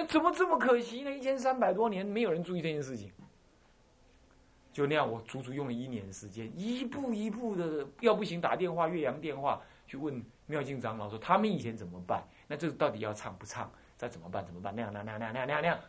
[0.00, 1.12] 那怎么这么可惜呢？
[1.12, 3.12] 一千三百多年没有人注意这件事情，
[4.72, 12.26] 就那样，我足足用了一年时间，一步一步的，要不行打电话岳阳电话去问妙静长老说他们以前怎么办？
[12.48, 13.70] 那这到底要唱不唱？
[13.98, 14.42] 再怎么办？
[14.46, 14.74] 怎么办？
[14.74, 15.80] 那样那样那样那样那样那样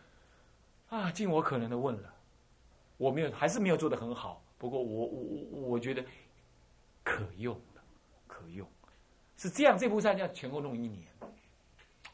[0.90, 2.14] 啊，尽我可能的问了，
[2.98, 4.44] 我没有，还是没有做的很好。
[4.58, 6.04] 不过我我我我觉得
[7.02, 7.82] 可用的，
[8.28, 8.68] 可用，
[9.38, 9.78] 是这样。
[9.78, 11.08] 这部赛要前后弄一年。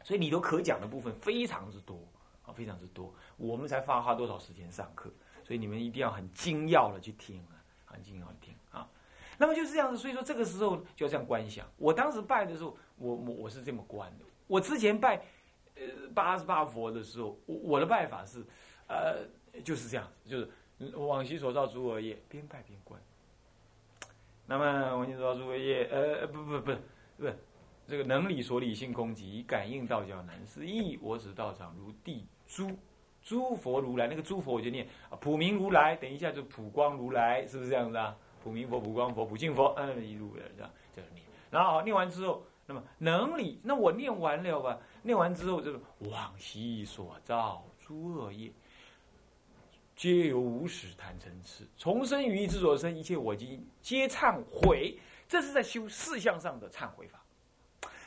[0.07, 1.99] 所以里头可讲的部分非常之多
[2.45, 3.13] 啊，非常之多。
[3.35, 5.11] 我们才花花多少时间上课，
[5.43, 8.89] 所以你们一定要很精要的去听啊，很精要的听啊。
[9.37, 11.69] 那么就是这样子，所以说这个时候就要这样观想。
[11.75, 14.23] 我当时拜的时候，我我我是这么观的。
[14.47, 15.21] 我之前拜
[15.75, 15.81] 呃
[16.15, 18.41] 八十八佛的时候，我我的拜法是
[18.87, 19.25] 呃
[19.61, 22.97] 就是这样子，就是往昔所造诸恶业，边拜边观。
[24.45, 26.71] 那么往昔所造诸恶业，呃不不不
[27.17, 27.29] 不。
[27.87, 30.99] 这个能理所理性空寂，感应道教难思议。
[31.01, 32.69] 我指道场如地诸
[33.23, 35.95] 诸佛如来，那个诸佛我就念啊，普明如来。
[35.95, 38.13] 等一下就普光如来，是不是这样子啊？
[38.43, 41.25] 普明佛、普光佛、普净佛，嗯，一路的这样这样念。
[41.49, 44.77] 然后好念完之后，那么能理，那我念完了吧？
[45.01, 48.51] 念完之后就是往昔所造诸恶业，
[49.95, 54.99] 皆由无始贪嗔痴，重生于一之所生，一切我今皆忏悔。
[55.27, 57.21] 这是在修四相上的忏悔法。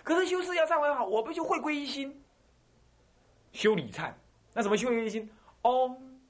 [0.02, 2.22] 可是修四要忏悔好，我不就会归一心？
[3.52, 4.12] 修理忏，
[4.54, 5.28] 那怎么修归一心？
[5.62, 6.20] 嗡，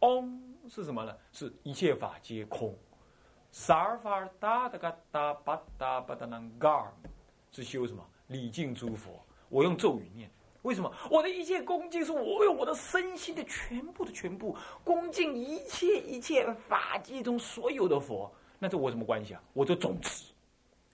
[0.00, 1.16] 嗡是什么呢？
[1.32, 2.76] 是一切法皆空。
[3.52, 3.72] 是
[7.64, 8.06] 修什么？
[8.28, 9.20] 礼敬诸佛。
[9.48, 10.30] 我用咒语念，
[10.62, 10.92] 为什么？
[11.10, 18.32] 我的一切恭敬是我用我的身心的全部的全部恭敬一切一切法界中所有的佛。
[18.58, 19.42] 那这我什么关系啊？
[19.52, 20.32] 我做总持，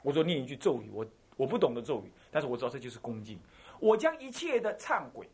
[0.02, 1.04] 我说念一句咒语，我。
[1.36, 3.38] 我不懂得咒语，但是我知道这就是恭敬。
[3.78, 5.28] 我将一切的忏悔、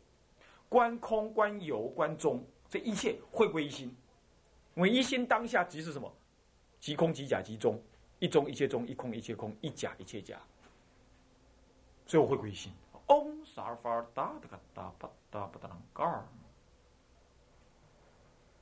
[0.67, 3.95] 观空、观有、观中，这一切会归一心。
[4.73, 6.13] 我一心当下即是什么？
[6.81, 7.81] 即空即假即中，
[8.19, 10.37] 一中一切中，一空一切空，一假一切假。
[12.05, 12.69] 所以我会归心。
[13.07, 16.25] 嗡萨尔法尔达嘎达巴达巴达啷嘎尔，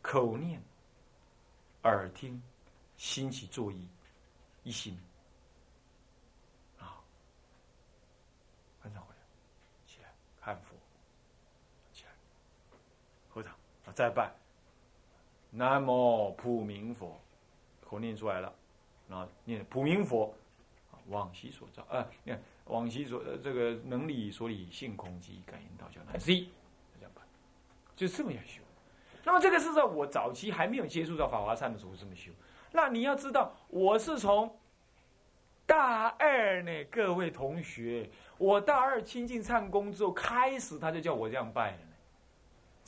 [0.04, 0.62] 口念，
[1.84, 2.40] 耳听，
[2.98, 3.88] 心起作意，
[4.62, 4.96] 一心。
[10.44, 10.76] 看佛，
[11.94, 12.12] 起来，
[13.30, 13.54] 合掌
[13.86, 14.32] 啊，再拜。
[15.52, 17.22] 南无普明佛，
[17.88, 18.52] 口念出来了，
[19.08, 20.34] 然后念普明佛，
[21.10, 26.48] 往昔所造啊，念往昔所这个能力所理性空寂感应道教难 C，
[26.98, 27.24] 这样办，
[27.96, 28.64] 就这么样修。
[29.24, 32.32] 那么这个是在我早期还没有接触到法华禅的时候这么修。
[32.72, 34.58] 那你要知道，我是从。
[35.64, 41.78] 大二呢，各位同学，我大二亲近唱功之后，开始他就叫我这样拜了，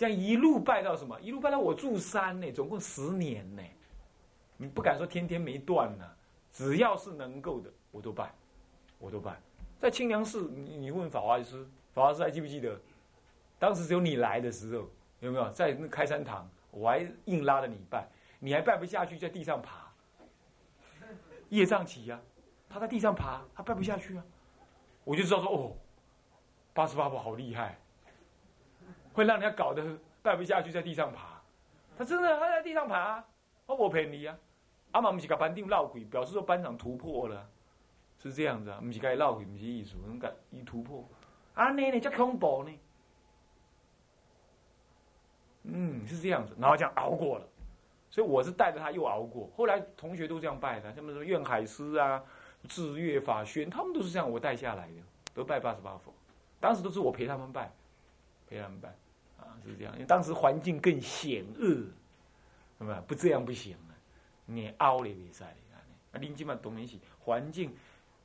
[0.03, 1.17] 这样一路拜到什么？
[1.21, 3.63] 一路拜到我住山呢，总共十年呢。
[4.57, 6.05] 你不敢说天天没断呢，
[6.51, 8.35] 只要是能够的，我都拜，
[8.99, 9.39] 我都拜。
[9.79, 12.77] 在清凉寺，你你问法华师，法华师还记不记得？
[13.57, 14.89] 当时只有你来的时候，
[15.21, 16.49] 有没有在那开山堂？
[16.69, 18.05] 我还硬拉着你拜，
[18.39, 19.89] 你还拜不下去，在地上爬，
[21.47, 22.19] 业障起呀。
[22.67, 24.25] 他在地上爬，他拜不下去啊！
[25.05, 25.77] 我就知道说哦，
[26.73, 27.79] 八十八婆好厉害，
[29.13, 29.81] 会让人家搞得
[30.22, 31.41] 拜不下去，在地上爬。
[31.97, 33.25] 他真的他在地上爬啊，
[33.68, 34.38] 我陪你啊！
[34.91, 37.47] 阿妈不是给班定闹鬼，表示说班长突破了，
[38.19, 38.79] 是这样子啊？
[38.81, 41.07] 不是该闹鬼，不是艺术，能改一突破。
[41.53, 42.79] 啊，那呢叫恐怖呢？
[45.63, 47.47] 嗯，是这样子，然后这样熬过了，
[48.09, 49.50] 所以我是带着他又熬过。
[49.56, 52.24] 后来同学都这样拜的，像什么愿海师啊。
[52.69, 54.94] 智月法宣，他们都是这样我带下来的，
[55.34, 56.13] 都拜八十八佛，
[56.62, 57.69] 当时都是我陪他们拜，
[58.47, 58.95] 陪他们拜，
[59.66, 61.86] 是这样，因为当时环境更险恶，
[62.80, 63.04] 是吧？
[63.07, 63.95] 不这样不行啊，
[64.45, 65.80] 你凹了比赛啊，
[66.19, 67.75] 林金嘛懂一起，环境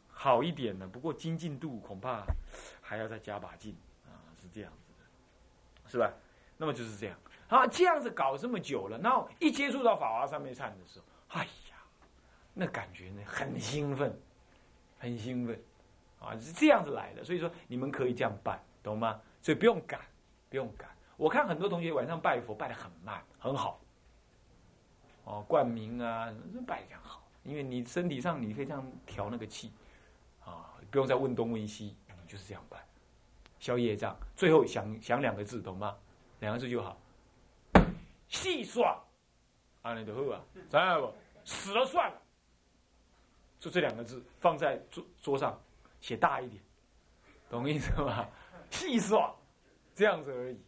[0.09, 2.25] 好一点的，不过精进度恐怕
[2.81, 3.77] 还要再加把劲
[4.07, 6.13] 啊，是这样子的，是吧？
[6.57, 7.19] 那么就是这样，
[7.49, 11.77] 啊，这样子搞这么久了，然后一接触到法华上面唱的时候，哎呀，
[12.55, 14.19] 那感觉呢很兴奋。
[15.01, 15.57] 很兴奋，
[16.19, 19.23] 啊，是这样子来的，所以说你们可以这样办，懂吗？
[19.41, 20.01] 所以不用赶，
[20.51, 20.91] 不用赶。
[21.19, 23.81] 我看很多同学晚上拜佛拜的很慢，很好，
[25.25, 26.33] 哦，冠名啊，
[26.65, 29.73] 拜的这样好，因为你身体上你可以这样调那个气，
[30.45, 31.97] 啊，不用再问东问西，
[32.29, 32.79] 就是这样拜，
[33.59, 34.17] 消业障。
[34.37, 35.97] 最后想想两个字，懂吗？
[36.39, 36.97] 两个字就好，
[38.29, 38.97] 细算，
[39.83, 41.13] 啊，你的好啊，知道不？
[41.45, 42.23] 死了算了。
[43.59, 45.61] 就这两个字放在桌桌上，
[46.01, 46.63] 写大一点，
[47.51, 48.31] 懂意思吧？
[48.71, 49.37] 细说，
[49.97, 50.61] 这样子而已。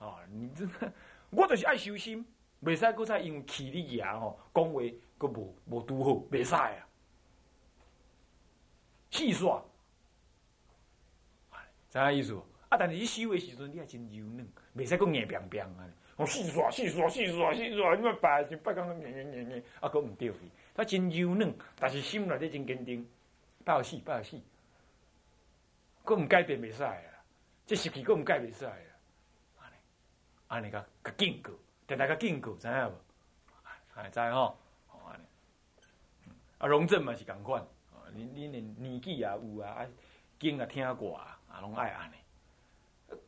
[0.00, 0.92] 啊，你真的，
[1.28, 2.26] 我就是爱修心，
[2.60, 4.80] 未使搁再因为气你牙吼，讲话
[5.18, 6.88] 搁无无拄好，未使啊。
[9.10, 9.62] 戏耍，
[11.90, 12.42] 知影意思无？
[12.70, 15.86] 啊，但是你修的时阵，你也真柔软，未使讲硬冰冰啊。
[16.16, 20.38] 我戏耍戏耍戏耍戏耍，你莫白就白讲硬硬硬硬，啊，搁毋对去。
[20.74, 23.06] 他真柔软，但是心内底真坚定，
[23.64, 24.40] 不好死不好死，
[26.04, 26.96] 搁毋改变未使啊。
[27.66, 28.72] 这时期搁毋改袂使啊。
[30.50, 31.52] 安尼，个个警告，
[31.86, 32.94] 定定个警告，知影无？
[33.94, 34.58] 哎，知吼？
[34.88, 35.24] 吼安尼，
[36.58, 37.64] 啊，荣正嘛是共款。
[38.12, 39.86] 你你年年纪也有啊，啊
[40.40, 42.14] 经也听过啊，啊拢爱安尼。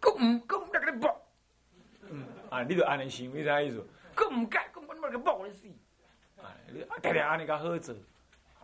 [0.00, 1.26] 佫毋佫毋甲你搏，
[2.10, 3.86] 嗯啊，你著安尼想，你知影意思？
[4.16, 5.68] 佫毋改，佫毋甲你搏你死。
[6.42, 7.94] 啊，你啊，定定安尼甲好做，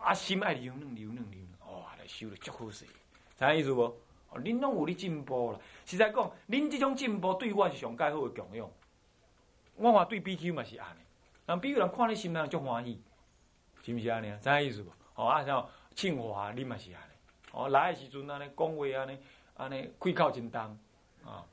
[0.01, 2.85] 啊心爱流嫩流嫩流嫩，哇，来修了足好势，
[3.37, 3.97] 知影意思无？
[4.31, 5.59] 哦，恁拢有咧进步啦。
[5.85, 8.69] 实在讲，恁即种进步对我是上介好诶供养。
[9.75, 11.01] 我话对 BQ 嘛是安尼，
[11.45, 13.01] 人 BQ 人看你心内足欢喜，
[13.83, 14.37] 是毋是安尼啊？
[14.41, 14.91] 知意思无？
[15.15, 15.67] 哦啊像。
[15.95, 17.11] 庆华，你嘛是安尼，
[17.51, 19.17] 哦，来诶时阵安尼讲话安尼，
[19.57, 20.61] 安尼开口真重，
[21.25, 21.43] 啊，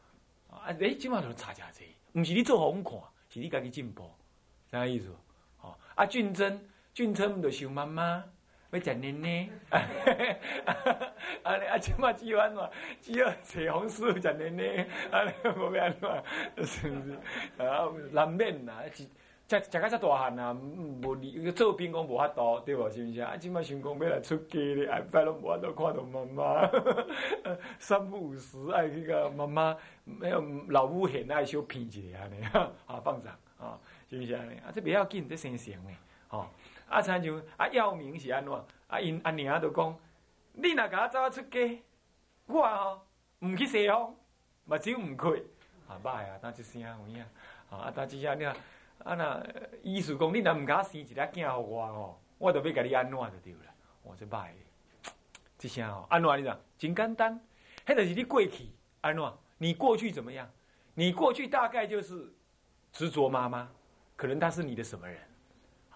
[0.48, 2.92] 啊，你即马就差诚济，毋是你做互阮看，
[3.28, 4.08] 是你家己进步，
[4.70, 5.66] 知影意思无？
[5.66, 6.64] 哦，啊，俊珍，
[6.94, 8.22] 俊珍毋着想妈妈，
[8.70, 9.48] 要食奶奶，
[11.42, 12.70] 安尼 啊，即马只有安怎？
[13.00, 16.66] 只有彩虹师傅食奶奶，安尼无要安怎？
[16.66, 17.62] 是毋是？
[17.62, 19.04] 啊，难免啦，食
[19.48, 22.90] 食到遮大汉啊，无离做兵讲无法度，对无？
[22.90, 23.36] 是毋是啊？
[23.36, 26.68] 即摆想讲要来出家咧，哎，拜拢无法度看到妈妈，
[27.78, 32.44] 三不五时爱去个妈妈，没有老母很爱小骗一下安尼，
[32.86, 33.78] 啊，放长啊，
[34.10, 34.54] 是毋是安尼？
[34.58, 35.96] 啊，这不要紧，这生成诶，
[36.26, 36.48] 吼。
[36.88, 38.52] 啊，亲像啊，耀明是安怎？
[38.86, 39.98] 啊，因阿娘都讲，
[40.52, 41.82] 你若甲我走啊出家，
[42.46, 43.06] 我吼
[43.40, 44.14] 毋去西方，
[44.64, 45.42] 目睭毋开，
[45.88, 47.24] 啊，歹啊，当一声有影，
[47.70, 48.56] 啊，当一声你看。
[49.04, 49.46] 啊那
[49.82, 53.72] 意思讲，你若毋甲生一个囝互我吼，我著要甲你安怎就对了。
[54.02, 54.48] 我这歹，
[55.58, 56.58] 即声吼安怎你讲？
[56.78, 57.40] 真简单，
[57.84, 58.70] 迄著是你过去
[59.02, 59.32] 安怎？
[59.58, 60.50] 你过去怎么样？
[60.94, 62.32] 你过去大概就是
[62.90, 63.68] 执着妈妈，
[64.16, 65.20] 可能她是你的什么人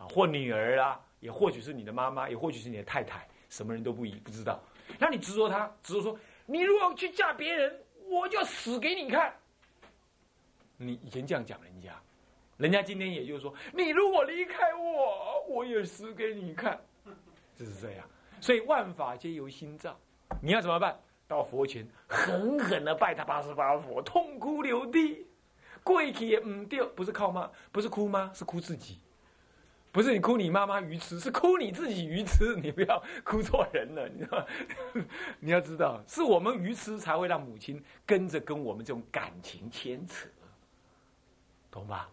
[0.08, 4.60] 或女儿啦，也或许是你的妈妈，也或许是你的太太，什么人都不一不知道。
[4.98, 9.34] 那你执着他，执着说，你如果去嫁别人，我就死给你看。
[10.76, 11.94] 你以前这样讲人家。
[12.56, 16.78] 人家今天也就是说，你如果离开我，我也死给你看，
[17.56, 18.06] 就是这样。
[18.40, 19.98] 所以万法皆由心造，
[20.42, 20.98] 你要怎么办？
[21.26, 25.26] 到佛前狠狠的拜他八十八佛，痛哭流涕，
[25.84, 28.30] 跪起也唔掉，不是靠骂，不是哭吗？
[28.34, 28.98] 是哭自己，
[29.92, 32.56] 不是你哭你妈妈愚痴，是哭你自己愚痴。
[32.56, 34.46] 你不要哭错人了，你知道？
[35.40, 40.28] 你要知道，是我们愚痴才会让母亲跟着跟我们这种感情牵扯，
[41.70, 42.08] 懂吧？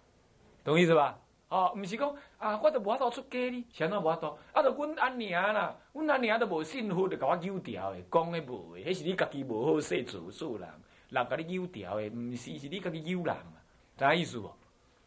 [0.63, 1.19] 懂意思吧？
[1.49, 4.37] 哦，不是讲啊，我都无法度出家哩，谁那无法度？
[4.53, 10.67] 啊，就阮阿娘啦，阮阿娘都无幸福，就甲我丢掉的，讲的无的，迄是你家己无好势做数人，
[11.09, 13.53] 人甲你丢掉的，毋是是你家己丢人嘛？
[13.97, 14.51] 啥意思不？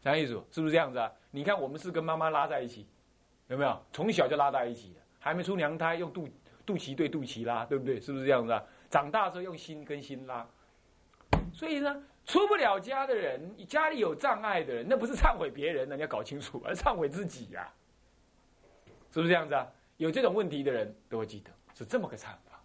[0.01, 0.41] 啥意思？
[0.51, 1.11] 是不是这样子啊？
[1.31, 2.85] 你看我们是跟妈妈拉在一起，
[3.47, 3.81] 有没有？
[3.91, 6.29] 从小就拉在一起的，还没出娘胎用肚
[6.65, 7.99] 肚脐对肚脐拉，对不对？
[7.99, 8.63] 是不是这样子啊？
[8.89, 10.47] 长大之后用心跟心拉，
[11.51, 12.03] 所以呢。
[12.23, 17.73] 出不了家的人，家里有障碍的人，那不是忏悔别人，你要搞清楚，而忏悔自己呀，
[19.11, 19.67] 是不是这样子啊？
[19.97, 22.61] 有这种问题的人都会记得是这么个忏法，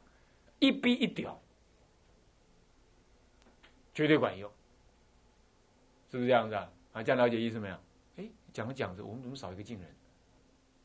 [0.59, 1.41] 一逼一屌，
[3.95, 4.49] 绝对管用，
[6.11, 6.71] 是不是这样子啊？
[6.93, 7.77] 啊，这样了解意思没有？
[8.57, 9.95] 讲着讲着，我们怎么少一个敬人？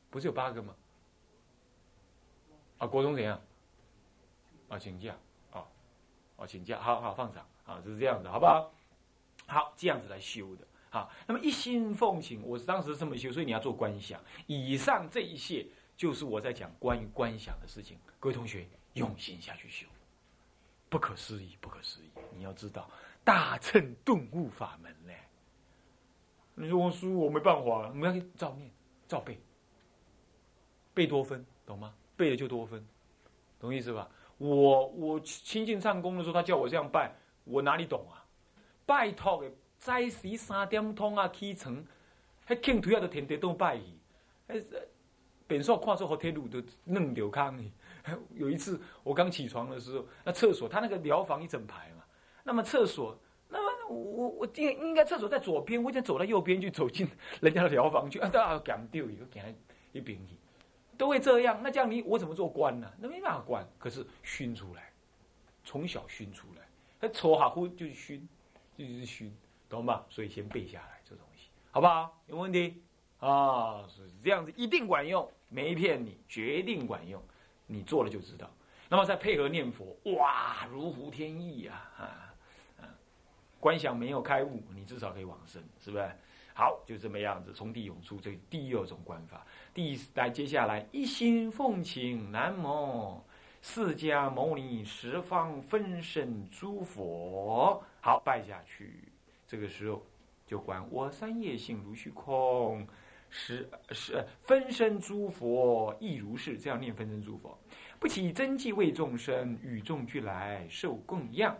[0.09, 0.75] 不是有八个吗？
[2.79, 3.41] 啊，国中怎样？
[4.67, 5.15] 啊，请假，
[5.51, 5.63] 啊，
[6.35, 7.47] 啊，请假，好好放长。
[7.65, 8.73] 啊，就是这样的，好不好？
[9.47, 10.67] 好，这样子来修的。
[10.89, 14.21] 好，那么一心奉请，我是当时这么修，所以你要做观想。
[14.47, 17.97] 以上这一切，就是我在讲关于观想的事情。
[18.19, 19.87] 各位同学，用心下去修，
[20.89, 22.09] 不可思议，不可思议！
[22.35, 22.91] 你要知道，
[23.23, 24.93] 大乘顿悟法门。
[26.55, 28.69] 你说我书我没办法，你要照念、
[29.07, 29.39] 照背，
[30.93, 31.93] 背多分，懂吗？
[32.15, 32.85] 背了就多分，
[33.59, 34.07] 懂意思吧？
[34.37, 37.15] 我我亲近上功的时候，他叫我这样拜。
[37.43, 38.23] 我哪里懂啊？
[38.85, 41.83] 拜托的，早时三点钟啊起床，
[42.47, 43.83] 迄庆腿啊都天天都拜去。
[44.47, 44.63] 迄
[45.47, 47.71] 本少看出好铁路都弄流康去。
[48.35, 52.03] 有一次我刚起床的时候，那厕所他那个疗房一整排嘛，
[52.43, 53.17] 那么厕所，
[53.91, 57.07] 我我应应该厕所在左边，我就走到右边去，走进
[57.41, 59.53] 人家的疗房去，啊，都要赶丢一个，赶
[59.91, 60.35] 一边去，
[60.97, 61.59] 都会这样。
[61.61, 62.91] 那这样你我怎么做官呢？
[62.99, 64.91] 那没办法官，可是熏出来，
[65.63, 66.61] 从小熏出来。
[66.99, 68.27] 他搓下呼就熏，
[68.77, 69.35] 就是熏，
[69.67, 70.05] 懂吧？
[70.09, 72.21] 所以先背下来这东西，好不好？
[72.27, 72.81] 有问题
[73.19, 73.83] 啊？
[73.87, 77.21] 是这样子，一定管用，没骗你，决定管用，
[77.65, 78.47] 你做了就知道。
[78.87, 81.65] 那么再配合念佛，哇，如虎添翼！
[81.65, 82.30] 啊啊，
[83.61, 86.11] 观想没有开悟，你至少可以往生，是不是？
[86.53, 89.45] 好，就这么样子，从地涌出，这第二种观法。
[89.73, 93.23] 第来，接下来一心奉请南无
[93.61, 97.81] 释迦牟尼十方分身诸佛。
[98.01, 99.07] 好，拜下去。
[99.47, 100.05] 这个时候
[100.45, 102.85] 就观我三业性如虚空，
[103.29, 106.57] 十十分身诸佛亦如是。
[106.57, 107.57] 这样念分身诸佛，
[107.97, 111.55] 不起真迹为众生，与众俱来受供养。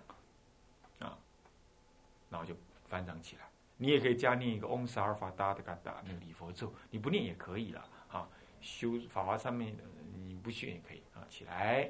[2.32, 2.56] 然后就
[2.88, 3.44] 翻掌起来。
[3.78, 8.28] 你也可以加念一个嗡萨尔法达的嘎达那个礼佛咒，你不念也可以了啊。
[8.60, 9.84] 修法华上面的
[10.16, 11.22] 你不学也可以啊。
[11.30, 11.90] 起来，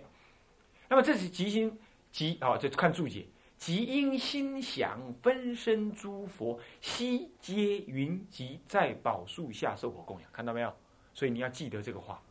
[0.90, 1.80] 那么这是即心
[2.12, 10.74] 即啊，这看注解，即因心想分身诸佛悉皆云集在宝树下受我供养，看到没有？
[11.14, 12.22] 所以你要记得这个话，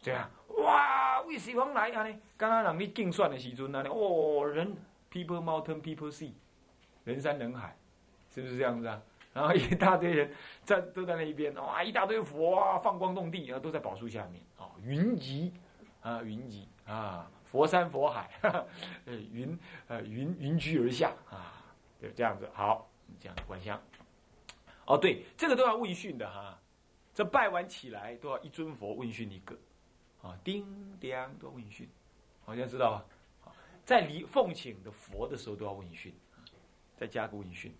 [0.00, 2.18] 这样哇，为西方来啊呢？
[2.38, 4.74] 刚刚让你计算的时阵啊呢，哦，人
[5.12, 6.32] people mountain people sea，
[7.04, 7.76] 人山人海。
[8.32, 9.02] 是不是这样子啊？
[9.32, 15.52] 然后一大堆人在都在那一边，哇，一大堆佛啊，放光动地，然后都在宝树下面啊，云集
[16.00, 21.64] 啊，云集啊，佛山佛海，呃，云呃云云居而下啊，
[22.00, 22.88] 对，这样子好，
[23.18, 23.82] 这样观想。
[24.86, 26.56] 哦，对，这个都要问讯的哈，
[27.12, 29.58] 这拜完起来都要一尊佛问讯一个，
[30.22, 30.64] 啊，叮
[31.00, 31.88] 叮都要问讯，
[32.44, 33.52] 好像知道吧？
[33.84, 36.14] 在离奉请的佛的时候都要问讯，
[37.00, 37.74] 再加个问讯。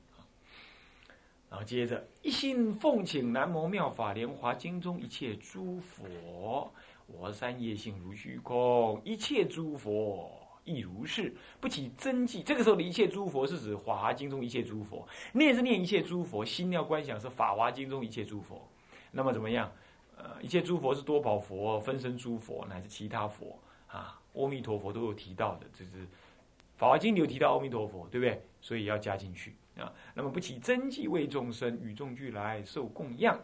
[1.51, 6.73] 然后接着一心奉请南无妙法莲华经中一切诸佛，
[7.07, 10.33] 我三业性如虚空，一切诸佛
[10.65, 12.43] 亦如是，不起真迹。
[12.43, 18.67] 这个时候的一切诸佛是指华经中一切诸佛，念是念一切诸佛，心要观想是法华经中一切诸佛。
[19.11, 19.71] 那么怎么样？
[20.17, 26.07] 呃，一切诸佛是多宝佛、分身诸佛，乃至其他佛啊，阿弥陀佛都有提到的，就是
[26.77, 28.41] 法华经里有提到阿弥陀佛，对不对？
[28.61, 29.55] 所以要加进去。
[29.77, 33.39] 啊，那么不起真迹为众生，与众俱来受供养，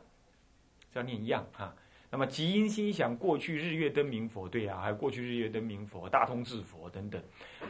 [0.92, 1.74] 这要念样啊。
[2.10, 7.22] 那么即因心想过去日月灯明佛，对啊，还有过去日月灯明佛、大通智佛等等，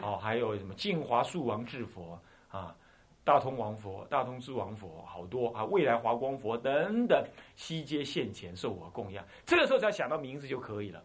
[0.02, 2.76] 哦，还有什么净华树王智佛啊、
[3.24, 7.24] 大通王佛、大通智王佛，好多啊，未来华光佛等等，
[7.54, 9.24] 悉皆现前受我供养。
[9.44, 11.02] 这个时候只要想到名字就可以了，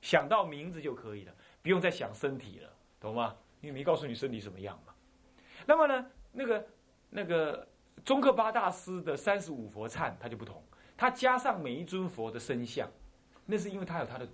[0.00, 1.32] 想到名字就可以了，
[1.62, 2.70] 不用再想身体了，
[3.00, 3.36] 懂吗？
[3.60, 4.91] 因为没告诉你身体什么样嘛。
[5.66, 6.66] 那么呢，那个。
[7.14, 7.68] 那个
[8.06, 10.62] 中克巴大师的三十五佛忏，他就不同，
[10.96, 12.88] 他加上每一尊佛的身像，
[13.44, 14.26] 那是因为他有他的，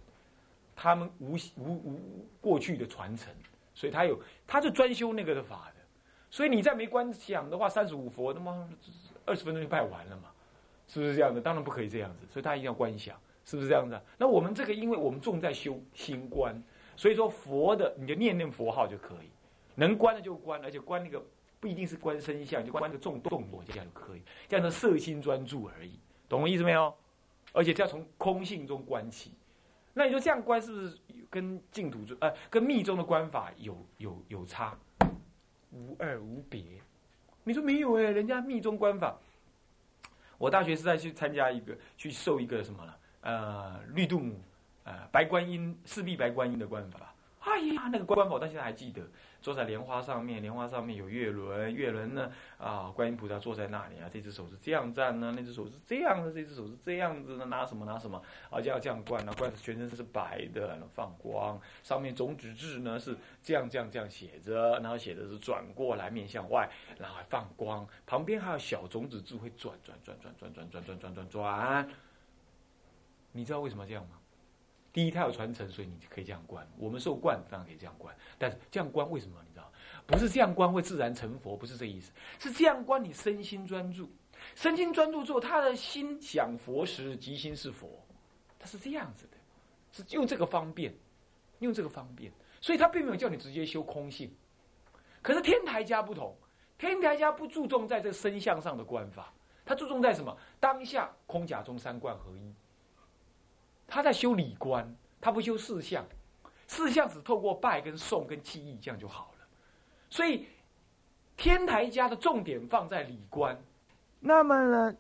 [0.77, 2.01] 他们无无无
[2.41, 3.35] 过去的传承，
[3.75, 4.17] 所以他有，
[4.47, 5.83] 他就专修那个的法的，
[6.31, 8.71] 所以你再没观想的话，三十五佛那么
[9.27, 10.31] 二十分钟就拜完了嘛，
[10.87, 11.41] 是不是这样的？
[11.41, 14.01] 当然不可以这样子，所以他一定要观想，是不是这样子？
[14.17, 16.55] 那我们这个，因为我们重在修心观，
[16.95, 19.31] 所以说佛的你就念念佛号就可以，
[19.79, 21.25] 能观的就观，而且观那个。
[21.61, 26.95] 不一定是观身相，就观个重动作这样就可以，这样的色心专注而已，懂我意思没有？
[27.53, 29.33] 而且要从空性中观起。
[29.93, 30.97] 那你说这样观是不是
[31.29, 34.79] 跟净土中呃跟密宗的观法有有有差？
[35.73, 36.63] 无二无别。
[37.43, 39.19] 你说没有哎，人家密宗观法，
[40.39, 42.99] 我大学是在去参加一个去受一个什么了？
[43.23, 44.41] 呃，绿度母
[44.85, 47.13] 呃白观音四臂白观音的观法。
[47.41, 49.03] 哎呀，那个观法我到现在还记得。
[49.41, 66.69] 坐在莲花上面，莲花上面有月轮，月轮呢啊，观音菩萨坐在那里啊，这只手是这样站呢，那只手是这样的，这只手是这样子的，拿什么拿什么，而且要这样观呢，观全身是白的，放光，上面种子字呢是这样这样这样写着，然后写的是转过来面向外，
[66.99, 71.89] 然后还放光，旁边还有小种子字会转转转转转转转转转转转，
[73.33, 74.18] 你知道为什么这样吗？
[74.93, 76.67] 第一，它有传承，所以你可以这样观。
[76.77, 78.15] 我们受观，当然可以这样观。
[78.39, 79.37] 但是这样观为什么？
[79.47, 79.71] 你知道，
[80.07, 82.11] 不是这样观会自然成佛，不是这意思。
[82.39, 84.11] 是这样观，你身心专注，
[84.55, 87.89] 身心专注之后，他的心想佛时，即心是佛。
[88.59, 89.37] 他是这样子的，
[89.93, 90.93] 是用这个方便，
[91.61, 92.33] 用这个方便。
[92.61, 94.35] 所以他并没有叫你直接修空性。
[95.23, 96.37] 可是天台家不同，
[96.77, 99.33] 天台家不注重在这身相上的观法，
[99.65, 100.37] 他注重在什么？
[100.59, 102.53] 当下空假中三观合一。
[103.89, 106.07] 他在修理观，他不修四相，
[106.67, 109.47] 四相只透过拜跟诵跟记忆这样就好了。
[110.11, 110.47] 所以
[111.37, 113.59] 天台家的重点放在理观。
[114.21, 114.97] 那么呢，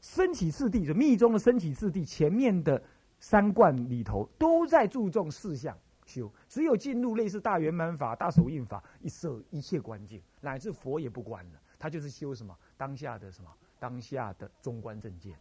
[0.00, 2.82] 升起四谛，就密宗的升起四谛前面的
[3.20, 6.32] 三观里头，都在注重四相，修。
[6.48, 15.36] 只有进入类似大圆满法、大手印法，一摄一切观境，乃至佛也不观了，他就是修什么当下的什么当下的中观正见。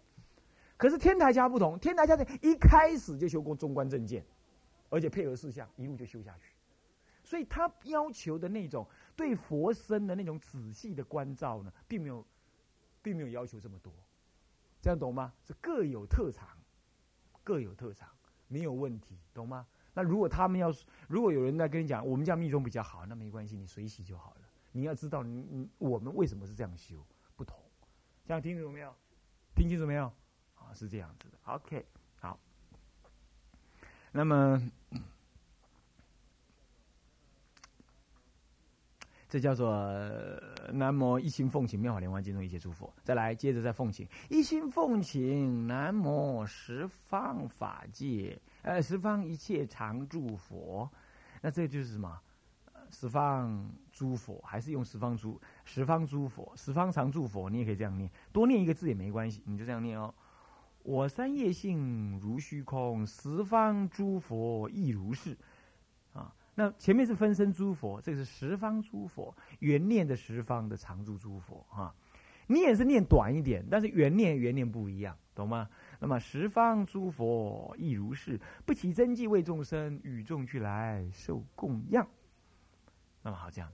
[0.81, 4.25] 可是天台家不同，天台家的一开始就修过中观正见，
[4.89, 6.55] 而且配合事项一路就修下去，
[7.23, 12.25] 所以他要求的那种对佛身的那种仔细的关照呢，并没有，
[13.03, 13.93] 并没有要求这么多，
[14.81, 15.31] 这样懂吗？
[15.43, 16.47] 是各有特长，
[17.43, 18.09] 各有特长，
[18.47, 19.67] 没有问题，懂吗？
[19.93, 24.41] 那如果他们要是，如果有人来跟你讲，我们家密宗比较好，那没关系，你随喜就好了。
[24.71, 27.59] 你要知道，你你我们为什么是这样修，不同，
[28.25, 28.91] 这样听清楚没有？
[29.53, 30.11] 听清楚没有？
[30.73, 31.85] 是这样子的，OK，
[32.19, 32.39] 好。
[34.11, 34.61] 那么，
[39.29, 39.71] 这叫做
[40.73, 42.93] 南无一心奉请妙法莲华经中一切诸佛。
[43.03, 50.89] 再来，接着再奉请一心奉请南无十方法界，呃，十方一切常住佛。
[51.41, 52.19] 那这就是什么？
[52.89, 57.49] 十方诸佛，还是用十方诸十方诸佛，十方常住佛？
[57.49, 60.13] 你也可以这样念，多念一个字也没关系，你就这样念哦。
[60.83, 65.37] 我三业性如虚空，十方诸佛亦如是，
[66.13, 71.93] 啊，那前面是分身诸佛，这个是十方诸佛，原念的十方的常住诸佛，哈，
[72.47, 75.69] 念是念短一点，但是原念原念不一样，懂吗？
[75.99, 82.07] 那么十方诸佛亦如是，不起真迹为众生，与众俱来受供养。
[83.21, 83.71] 那么好，这样，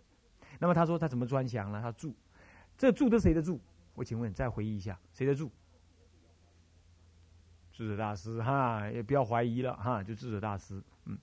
[0.60, 1.82] 那么他说他怎么专详呢？
[1.82, 2.14] 他住，
[2.78, 3.62] 这住的谁的住？
[3.96, 5.50] 我请问再回忆一下，谁的住？
[7.78, 10.82] 智者大师哈，也不要怀疑了哈，就智者大师。
[11.06, 11.16] 嗯，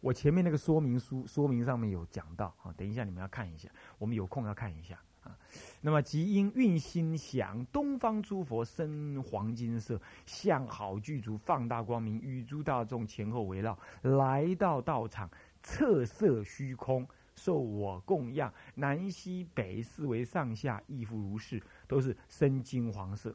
[0.00, 5.38] 我前面那个说明书说明上面有讲到啊，等一下你们要看一下，我们有空要看一下啊。
[5.80, 15.30] 那么即因运心想，东方诸佛身黄金色，相好具足，放大光明，与诸大众前后围绕，来到道场，
[15.62, 17.06] 侧色虚空，
[17.36, 23.32] 受我供养，南西北四维上下亦复如是，都是深金黄色。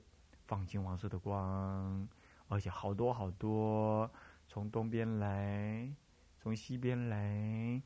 [0.52, 2.06] 放金黄色的光，
[2.50, 4.12] 而且好多好多，
[4.50, 5.90] 从东边来，
[6.38, 7.82] 从西边来，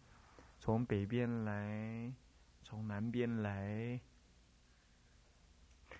[0.59, 2.11] 从北边来，
[2.63, 4.01] 从南边来，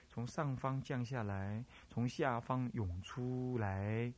[0.09, 4.11] 从上方降下来，从下方涌出来，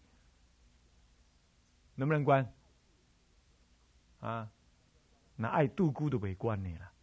[1.95, 2.49] 能不能关？
[4.21, 4.49] 啊，
[5.35, 6.93] 那爱度孤都未关的啦，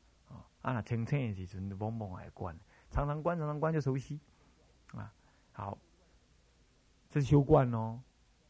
[0.62, 2.58] 啊，那清清的时阵，往往爱关，
[2.90, 4.18] 常常关，常常关就熟悉，
[5.54, 5.78] 好，
[7.08, 8.00] 这是修观哦，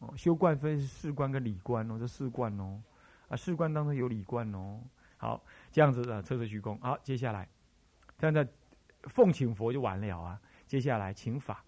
[0.00, 2.82] 哦，修观分士观跟理观哦，这士观哦，
[3.28, 4.80] 啊，士观当中有理观哦。
[5.16, 6.78] 好，这样子的测测虚空。
[6.80, 7.48] 好，接下来，
[8.18, 8.46] 这样的
[9.02, 10.40] 奉请佛就完了啊。
[10.66, 11.62] 接下来请法，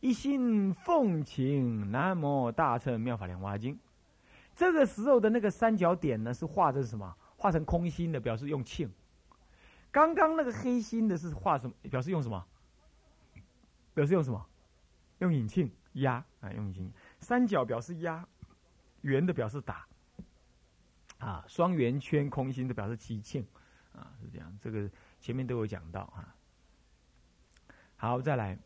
[0.00, 3.78] 一心奉请南无大乘妙法莲华经。
[4.54, 7.16] 这个时候的那个三角点呢，是画成什么？
[7.36, 8.92] 画成空心的，表示用庆。
[9.90, 11.74] 刚刚那个黑心的是画什么？
[11.90, 12.46] 表示用什么？
[13.94, 14.46] 表示用什么？
[15.18, 16.90] 用引磬压啊，用引磬。
[17.20, 18.26] 三角表示压，
[19.02, 19.86] 圆的表示打。
[21.18, 23.44] 啊，双圆圈空心的表示起磬，
[23.94, 24.58] 啊，是这样。
[24.60, 26.34] 这个前面都有讲到啊。
[27.96, 28.58] 好，再来。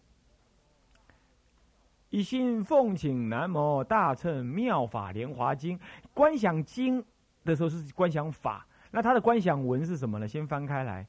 [2.09, 5.79] 一心奉请南无大乘妙法莲华经，
[6.15, 7.05] 观想经
[7.45, 10.27] 的时候是观想法，那它的观想文是什么呢？
[10.27, 11.07] 先翻开来。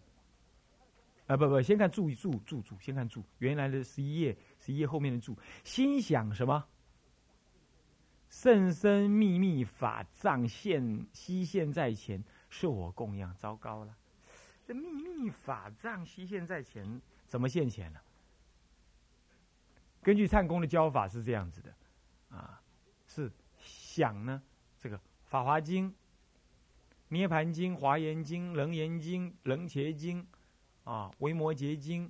[1.27, 6.65] 啊不不，先看注注注注，先看注，原来的十一页，十一页后面的注，心想什么？
[8.29, 13.33] 甚深秘密法藏现西现在前，是我供养。
[13.35, 13.93] 糟糕了，
[14.65, 17.99] 这秘密法藏西现在前，怎么现前呢？
[20.01, 21.73] 根据灿公的教法是这样子的，
[22.29, 22.61] 啊，
[23.05, 24.41] 是想呢，
[24.79, 25.89] 这个《法华经》
[27.09, 30.23] 《涅盘经》《华严经》《楞严经》《楞伽经》。
[30.87, 32.09] 啊，维摩诘经，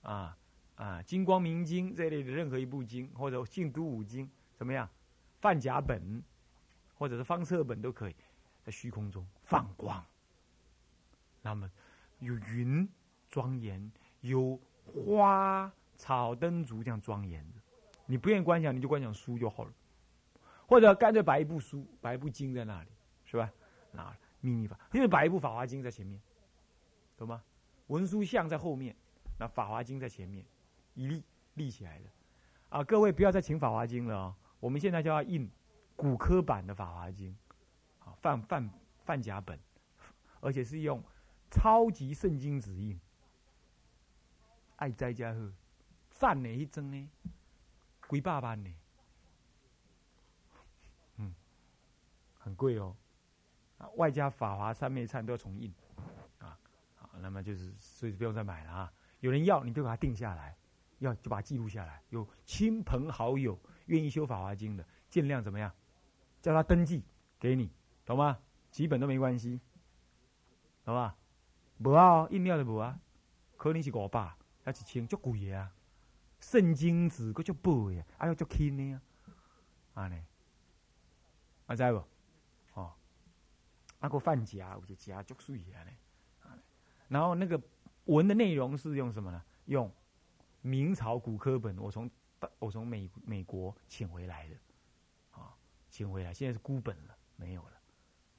[0.00, 0.34] 啊
[0.76, 4.88] 啊，金光明经这类的任何一部经，或者净土五经，怎么样？
[5.42, 6.22] 范甲本，
[6.94, 8.16] 或者是方册本都可以，
[8.62, 10.02] 在虚空中放光。
[11.42, 11.70] 那么
[12.20, 12.88] 有云
[13.28, 17.60] 庄严，有花草灯烛这样庄严的。
[18.06, 19.72] 你不愿意观想，你就观想书就好了，
[20.66, 22.88] 或者干脆摆一部书，摆一部经在那里，
[23.26, 23.52] 是吧？
[23.94, 26.18] 啊，秘密法，因为摆一部法华经在前面，
[27.18, 27.42] 懂吗？
[27.88, 28.94] 文殊像在后面，
[29.38, 30.44] 那《法华经》在前面，
[30.94, 31.22] 一立
[31.54, 32.04] 立起来的，
[32.70, 34.36] 啊，各位不要再请《法华经》了啊！
[34.58, 35.50] 我们现在就要印
[35.94, 37.36] 古科版的《法华经》，
[38.04, 38.70] 啊，范范
[39.04, 39.58] 范甲本，
[40.40, 41.02] 而且是用
[41.50, 42.98] 超级圣经纸印，
[44.76, 45.52] 爱哉家伙，
[46.10, 47.10] 赞呢一张呢，
[48.08, 48.74] 几百万呢，
[51.18, 51.34] 嗯，
[52.38, 52.96] 很贵哦，
[53.96, 55.72] 外加法华三昧忏都要重印，
[57.24, 58.92] 那么就是所以不用再买了啊。
[59.20, 60.54] 有人要，你就把它定下来，
[60.98, 62.02] 要就把它记录下来。
[62.10, 65.72] 有亲朋好友愿意修法华经的，尽量怎么样，
[66.42, 67.02] 叫他登记
[67.40, 67.72] 给你，
[68.04, 68.38] 懂吗？
[68.70, 69.58] 几本都没关系，
[70.84, 71.16] 好吧？
[71.78, 73.00] 无啊，印料的不啊，
[73.56, 75.72] 可能是五百，还一千，足贵啊。
[76.40, 79.00] 圣经字佫足薄的，还要足轻的啊，
[79.94, 80.22] 安尼，
[81.64, 82.04] 啊知无？
[82.74, 82.92] 哦，
[84.00, 85.90] 啊个饭夹，有一夹足水安尼，
[87.08, 87.60] 然后那个
[88.06, 89.42] 文的内容是用什么呢？
[89.66, 89.90] 用
[90.62, 92.10] 明朝古课本，我从
[92.58, 94.56] 我从美美国请回来的，
[95.30, 95.54] 啊，
[95.90, 97.72] 请回来，现在是孤本了，没有了，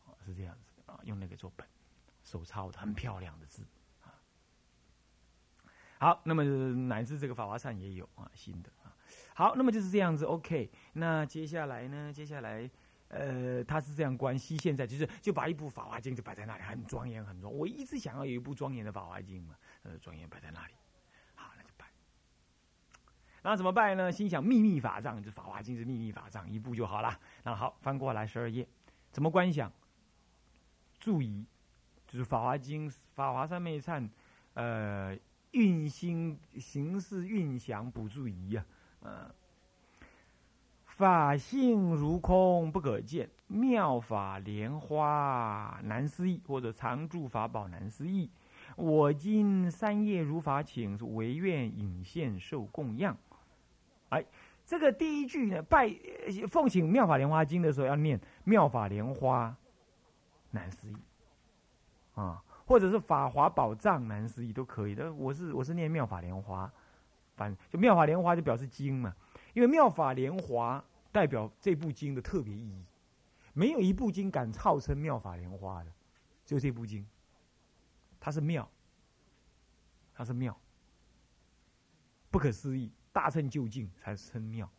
[0.06, 1.68] 啊，是这样子啊，用那个做本，
[2.24, 3.64] 手抄的，很漂亮的字。
[4.02, 4.14] 啊
[5.98, 8.96] 好，那么乃至这个法华忏也有啊，新的啊。
[9.34, 10.26] 好，那么就是这样子。
[10.26, 12.12] OK，那接下来呢？
[12.14, 12.70] 接下来，
[13.16, 14.58] 呃，他是这样关系。
[14.58, 17.52] 现在就是就把一部法华经就摆在那里，很庄严，很庄。
[17.54, 20.74] 我一直想要有一部庄严的法华经嘛，呃，庄严摆在那里。
[21.36, 21.86] 好，那就拜。
[23.42, 24.12] 那怎么拜呢？
[24.12, 27.20] 心想秘密法藏，就法华经是秘密法藏，一部就好了。
[27.44, 28.68] 那好，翻过来十二页，
[29.12, 29.72] 怎么观想？
[31.00, 31.46] 注意，
[32.08, 34.10] 就是法华经法华上面忏，
[34.54, 35.18] 呃。
[35.52, 38.66] 运心形式运想补注意呀，
[39.04, 39.34] 嗯，
[40.96, 48.30] 法性如空不可见，妙法莲花难思议，或者常住法宝难思议。
[48.78, 53.18] 我今三业如法请，唯愿引现受供养。
[54.08, 54.24] 哎，
[54.66, 55.94] 这个第一句呢，拜
[56.50, 59.54] 奉请妙法莲花经的时候要念妙法莲花
[60.52, 60.96] 难思议
[62.14, 62.42] 啊。
[62.66, 65.14] 或者是法华宝藏难思议都可以的。
[65.14, 66.72] 我是我是念妙法莲花，
[67.36, 69.14] 反就妙法莲花就表示经嘛，
[69.56, 72.86] 因为妙法莲华代表这部经的特别意义，
[73.54, 75.92] 没有一部经敢号称妙法莲花的，
[76.46, 77.08] 就这部经，
[78.20, 78.70] 它是妙，
[80.14, 80.60] 它是妙，
[82.30, 84.70] 不可思议，大乘究竟才称妙。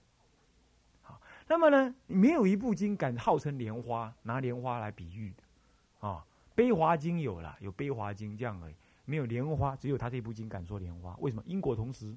[1.00, 6.24] 好，那么呢，没有一部经敢号称莲花，拿莲花来比喻的，啊。
[6.54, 11.14] 悲华经有了，有悲华经这样而已，没有莲花，只有他这部经敢说莲花。
[11.20, 11.42] 为什么？
[11.46, 12.16] 因果同时，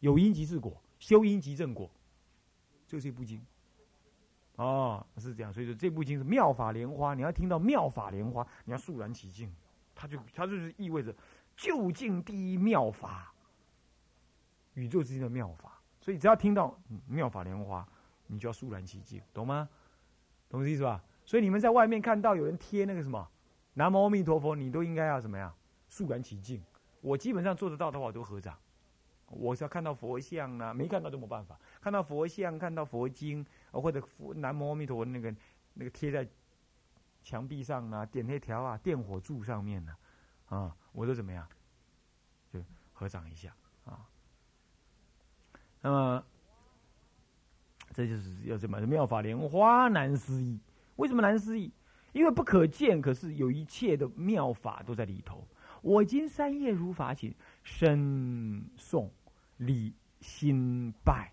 [0.00, 1.90] 有因即是果，修因即正果，
[2.86, 3.38] 就是一部经。
[4.56, 7.12] 哦，是这样，所以说这部经是妙法莲花。
[7.12, 9.54] 你要听到妙法莲花，你要肃然起敬，
[9.94, 11.14] 它就它就是意味着
[11.54, 13.34] 究竟第一妙法，
[14.72, 15.78] 宇宙之间的妙法。
[16.00, 16.74] 所以只要听到
[17.06, 17.86] 妙法莲花，
[18.26, 19.68] 你就要肃然起敬，懂吗？
[20.48, 21.04] 懂这意思吧？
[21.26, 23.28] 所以你们在外面看到有人贴那个什么
[23.74, 25.54] “南无阿弥陀佛”，你都应该要怎么样？
[25.90, 26.62] 肃然起敬。
[27.02, 28.56] 我基本上做得到的话，我都合掌。
[29.36, 31.58] 我是要看到佛像啊，没看到都没办法。
[31.80, 34.02] 看到佛像，看到佛经，或者
[34.36, 35.34] “南无阿弥陀”那个
[35.74, 36.26] 那个贴在
[37.22, 39.96] 墙壁上啊，点那条啊，电火柱上面呢，
[40.46, 41.46] 啊，我都怎么样？
[42.52, 42.60] 就
[42.92, 44.06] 合掌一下啊。
[45.80, 46.24] 那么
[47.92, 48.80] 这就是要什么？
[48.80, 50.58] 妙法莲花难思议。
[50.96, 51.72] 为什么难思议？
[52.12, 55.46] 因为不可见，可是有一切的妙法都在里头。
[55.82, 59.10] 我今三业如法请，深诵
[59.56, 61.32] 礼心拜，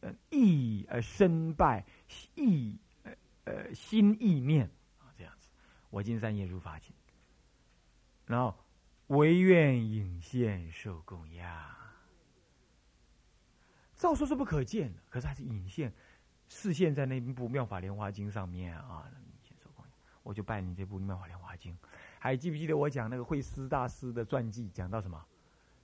[0.00, 1.84] 呃意呃身拜
[2.34, 3.12] 意呃
[3.44, 4.66] 呃心意念
[4.98, 5.50] 啊这样子。
[5.90, 6.94] 我今三业如法请，
[8.26, 8.54] 然后
[9.08, 11.76] 唯愿引现受供养。
[13.94, 15.92] 照说是不可见的，可是还是引现。
[16.50, 19.10] 视线在那部《妙法莲华经》上面啊，
[20.22, 21.74] 我就拜你这部《妙法莲华经》。
[22.18, 24.70] 还记不记得我讲那个慧思大师的传记？
[24.70, 25.22] 讲到什么？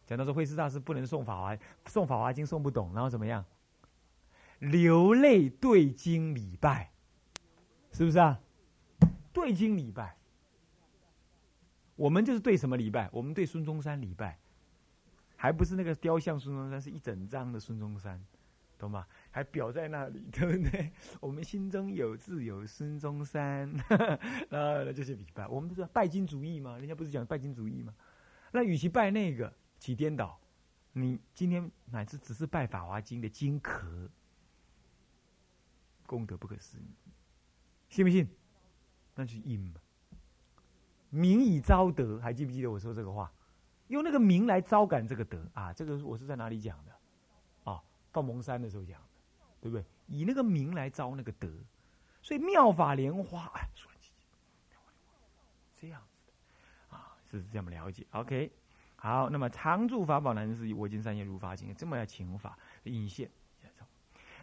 [0.07, 3.45] 讲到说慧师大师不能送法华，送法华经送不懂，然后怎么样？
[4.59, 6.93] 流泪对经礼拜，
[7.93, 8.40] 是不是啊？
[9.33, 10.17] 对经礼拜，
[11.97, 13.09] 我们就是对什么礼拜？
[13.12, 14.38] 我们对孙中山礼拜，
[15.37, 18.25] 还不是那个雕像孙中山，是一整张的孙中山。
[18.77, 19.07] 懂吗？
[19.31, 20.93] 还表在那里，对不对？
[21.21, 23.73] 我们心中有自有孙中山，
[24.51, 25.47] 那就是礼拜。
[25.47, 26.77] 我们不是拜金主义吗？
[26.79, 27.95] 人家不是讲拜金主义吗？
[28.53, 29.51] 那与其拜那个，
[29.85, 30.40] 起颠倒。
[30.92, 34.09] 你今天乃至只是拜《法华经》的经壳，
[36.07, 36.87] 功德不可思议，
[37.90, 38.27] 信不信？
[39.14, 39.81] 那就阴嘛。
[41.11, 43.31] 名以招德，还记不记得我说这个话？
[43.88, 45.70] 用那个名来招感这个德啊！
[45.70, 47.70] 这个我是在哪里讲的？
[47.70, 49.09] 啊到蒙山的时候讲的，
[49.61, 49.85] 对不对？
[50.07, 51.53] 以那个名来招那个德，
[52.23, 53.92] 所以妙法莲花，哎，说
[55.77, 58.51] 这样子的啊，是这么了解？OK，
[59.05, 63.31] 好，那么常住法宝难是我今三业如法经，这么要请法引现。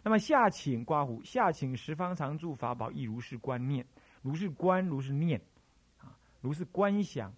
[0.04, 3.84] 那么下请刮胡，下请十方常住法宝，亦如是观念，
[4.22, 5.40] 如是观，如是念，
[5.98, 7.34] 啊，如是观想，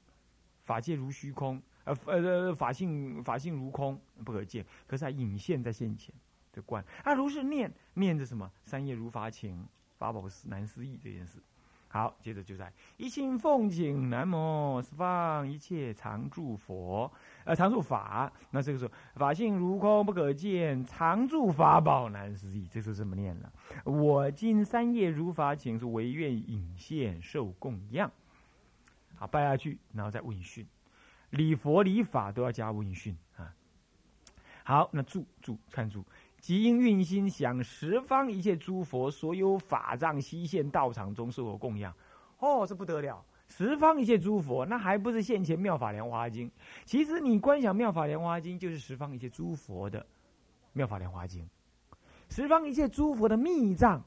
[0.64, 6.14] 法界如虚空，呃呃，法性法性如空，不可见，可是还隐现在现前
[6.52, 6.84] 的观。
[7.04, 8.52] 啊，如是念，念着什么？
[8.66, 11.42] 三业如法请，法宝难思议这件事。
[11.94, 17.08] 好，接着就在一心奉请南无十方一切常住佛，
[17.44, 18.32] 呃，常住法。
[18.50, 22.66] 那这个时候，法性如空不可见，常住法宝难思议。
[22.68, 23.52] 这是这么念了。
[23.84, 28.10] 我今三业如法请，是唯愿引现受供养。
[29.14, 30.66] 好，拜下去，然后再问讯，
[31.30, 33.54] 礼佛礼法都要加问讯啊。
[34.64, 36.04] 好，那住住看住。
[36.44, 41.90] 即因运心想十方一切诸佛所有法藏悉现道场中受我供养，
[42.38, 43.24] 哦，这不得了！
[43.48, 46.50] 十方一切诸佛，那还不是现前妙法莲华经？
[46.84, 50.04] 其实你观想妙法莲华经，就是十方一切诸佛的
[50.74, 51.48] 妙法莲华经。
[52.28, 54.04] 十方一切诸佛的密藏，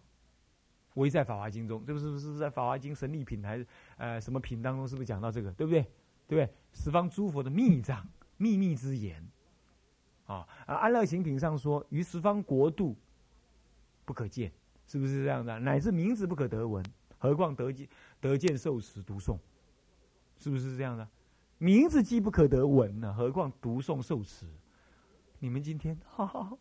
[0.94, 3.66] 唯在法华经中，这不是不是在法华经神力品还是
[3.98, 4.88] 呃什么品当中？
[4.88, 5.52] 是不是讲到这个？
[5.54, 5.82] 对不对？
[5.82, 5.90] 对
[6.28, 6.54] 不对？
[6.74, 9.28] 十方诸佛的密藏，秘密之言。
[10.28, 10.76] 啊啊！
[10.76, 12.96] 安乐行品上说，于十方国度
[14.06, 14.52] 不可见，
[14.86, 15.60] 是不是这样的？
[15.60, 16.86] 乃至名字不可得闻，
[17.18, 17.88] 何况得见
[18.22, 19.40] 得见受持读诵，
[20.38, 21.08] 是不是这样的？
[21.58, 24.46] 名字既不可得闻呢，何况读诵受持？
[25.40, 26.58] 你们今天哈哈，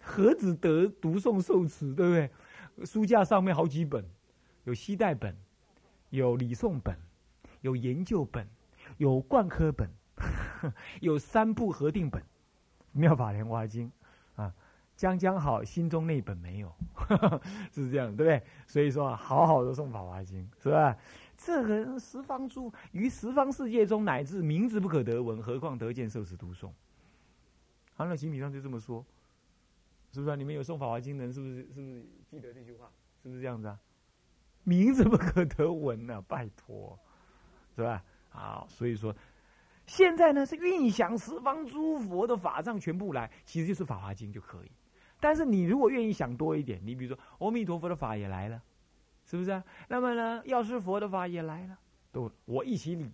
[0.00, 2.30] 何止得读诵受持，对不对？
[2.84, 4.04] 书架上面好几本，
[4.64, 5.36] 有西代本，
[6.10, 6.98] 有礼诵本，
[7.60, 8.48] 有研究本，
[8.96, 9.90] 有贯科本。
[11.00, 12.20] 有三部合定本，
[12.92, 13.90] 《妙法莲华经》
[14.42, 14.52] 啊，
[14.96, 16.74] 将将好，心中那本没有，
[17.72, 18.42] 是这样，对不对？
[18.66, 20.96] 所以说，好好的送《法华经》，是吧？
[21.36, 26.70] 这个十方诸于十方世界中，乃至名字不可得闻，何况得见受持读诵？
[27.96, 29.04] 安乐行品上就这么说，
[30.12, 30.36] 是不是？
[30.36, 31.56] 你们有送《法华经》的人，是不是？
[31.72, 32.90] 是不是记得这句话？
[33.22, 33.78] 是不是这样子啊？
[34.64, 36.98] 名字不可得闻呢，拜托，
[37.76, 38.02] 是吧？
[38.30, 39.14] 好，所以说。
[39.88, 44.70] 现在呢是运想十方诸佛的法藏全部来，其实就是《法华经》就可以。
[45.18, 48.62] 但是你如果愿意想多一点，你比如说阿弥陀佛的法也来了，
[49.24, 49.62] 是不是？
[49.88, 51.78] 那么呢，药师佛的法也来了，
[52.12, 53.10] 都我一起理。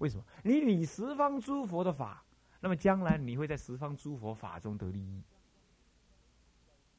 [0.00, 0.24] 为什么？
[0.42, 2.22] 你理十方诸佛的法，
[2.60, 5.22] 那么将来你会在十方诸佛法中得利益，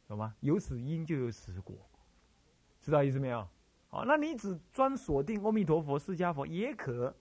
[0.07, 0.33] 懂吗？
[0.39, 1.75] 有此因就有此果，
[2.81, 3.45] 知道意思没有？
[3.89, 7.13] 好，那你只专锁定阿弥陀佛、释迦佛也可。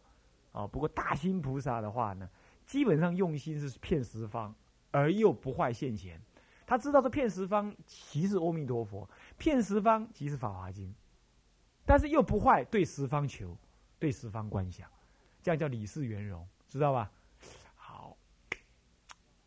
[0.57, 2.27] 啊，不过大心菩萨的话呢，
[2.64, 4.55] 基本上用心是骗十方，
[4.90, 6.19] 而又不坏现前。
[6.66, 10.95] 他知道这骗十方，即是阿弥陀佛；骗十方，即是法华经。
[11.85, 13.55] 但是又不坏，对十方求，
[13.99, 14.90] 对十方观想，
[15.42, 17.12] 这样叫理事圆融，知道吧？
[17.75, 18.16] 好，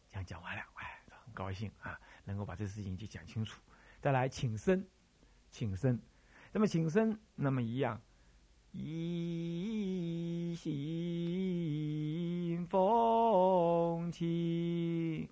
[0.10, 3.60] 这样讲完了，哎，很高兴啊，能够把这事情就讲清楚。
[4.00, 4.86] 再来请生，
[5.50, 6.00] 请生，
[6.52, 8.00] 那么请生，那么一样。
[8.82, 10.76] 一心
[12.65, 15.28] 奉请，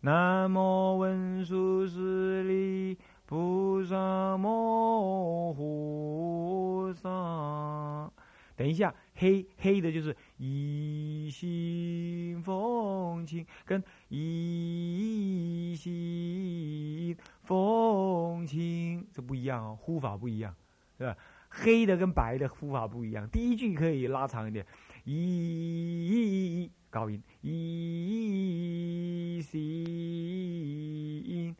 [0.00, 8.10] 南无文殊师利菩萨摩诃萨。
[8.56, 20.54] 等一下，黑黑的就是一心奉请，跟一心奉请这不一样哦，呼法不一样，
[20.98, 21.16] 是吧？
[21.54, 24.66] 黑的跟白的呼法不一样，第一句可以拉长一点，
[25.04, 31.54] 一高音，一心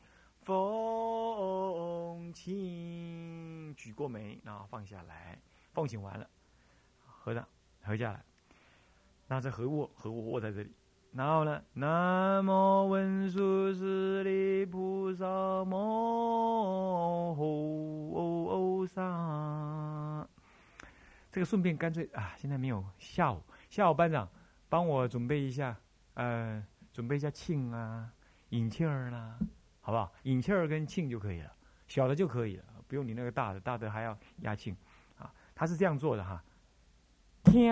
[0.44, 5.38] 奉请，举过眉，然后放下来，
[5.74, 6.26] 奉请完了，
[7.04, 7.46] 合上，
[7.82, 8.24] 合下来，
[9.28, 10.72] 那这合握，合握握在这里。
[11.14, 11.62] 然后呢？
[11.74, 15.26] 南无文殊师利菩萨
[15.64, 20.26] 摩诃萨。
[21.30, 24.26] 这个顺便干脆啊，现在没有下午，下午班长
[24.70, 25.76] 帮我准备一下，
[26.14, 28.10] 呃，准备一下庆啊，
[28.48, 29.38] 引磬儿啦，
[29.82, 30.10] 好不好？
[30.22, 31.52] 引磬儿跟庆就可以了，
[31.88, 34.74] 小的就可以了，不用你那个大的，大的还要压庆
[35.18, 35.30] 啊。
[35.54, 36.42] 他是这样做的哈，
[37.44, 37.66] 听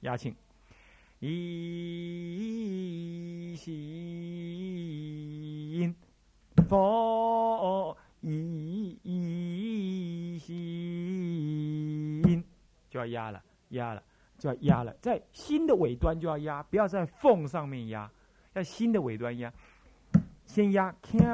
[0.00, 0.36] 压庆。
[1.26, 2.36] 一
[3.56, 5.96] 心
[6.68, 8.98] 佛，一
[10.38, 12.44] 心
[12.90, 14.02] 就要压了，压了
[14.36, 18.12] 就要压了，在心的尾端就要压，不要在缝上面压，
[18.52, 19.50] 在心的尾端压，
[20.44, 21.24] 先压，锵，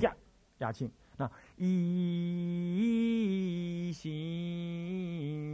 [0.00, 0.12] 压，
[0.58, 5.53] 压轻，那一心。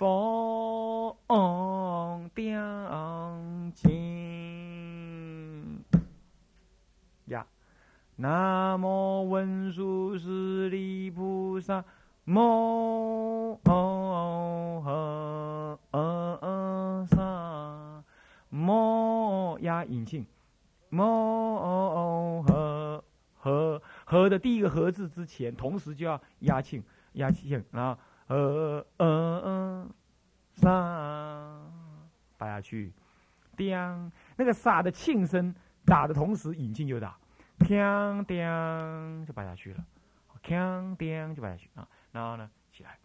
[0.00, 1.14] 佛
[2.34, 2.58] 顶
[3.74, 5.84] 静，
[7.26, 7.46] 呀，
[8.16, 11.84] 南无文殊师利菩萨，
[12.24, 15.76] 摩诃
[17.04, 18.02] 萨，
[18.48, 20.24] 摩呀引庆，
[20.88, 23.02] 摩诃
[23.36, 26.82] 和和的第一个和字之前，同时就要压庆
[27.12, 28.00] 压七庆，然后。
[28.36, 29.90] 呃呃
[30.54, 30.68] 萨，
[32.36, 32.92] 打下去，
[33.56, 35.52] 叮，那个萨的庆声
[35.84, 37.18] 打的同时，引进就打，
[37.58, 39.84] 锵叮就摆下去了，
[40.44, 41.88] 锵叮就摆下去啊。
[42.12, 42.98] 然后呢，起来，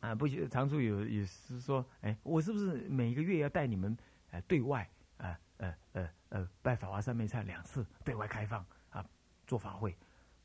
[0.00, 3.96] 啊，不行，常处有也是说，哎，我是不是每个月要带你们，
[4.32, 8.66] 呃，对外，呃，呃，呃，呃，拜法华三昧忏两次，对外开放，
[9.54, 9.96] 做法会。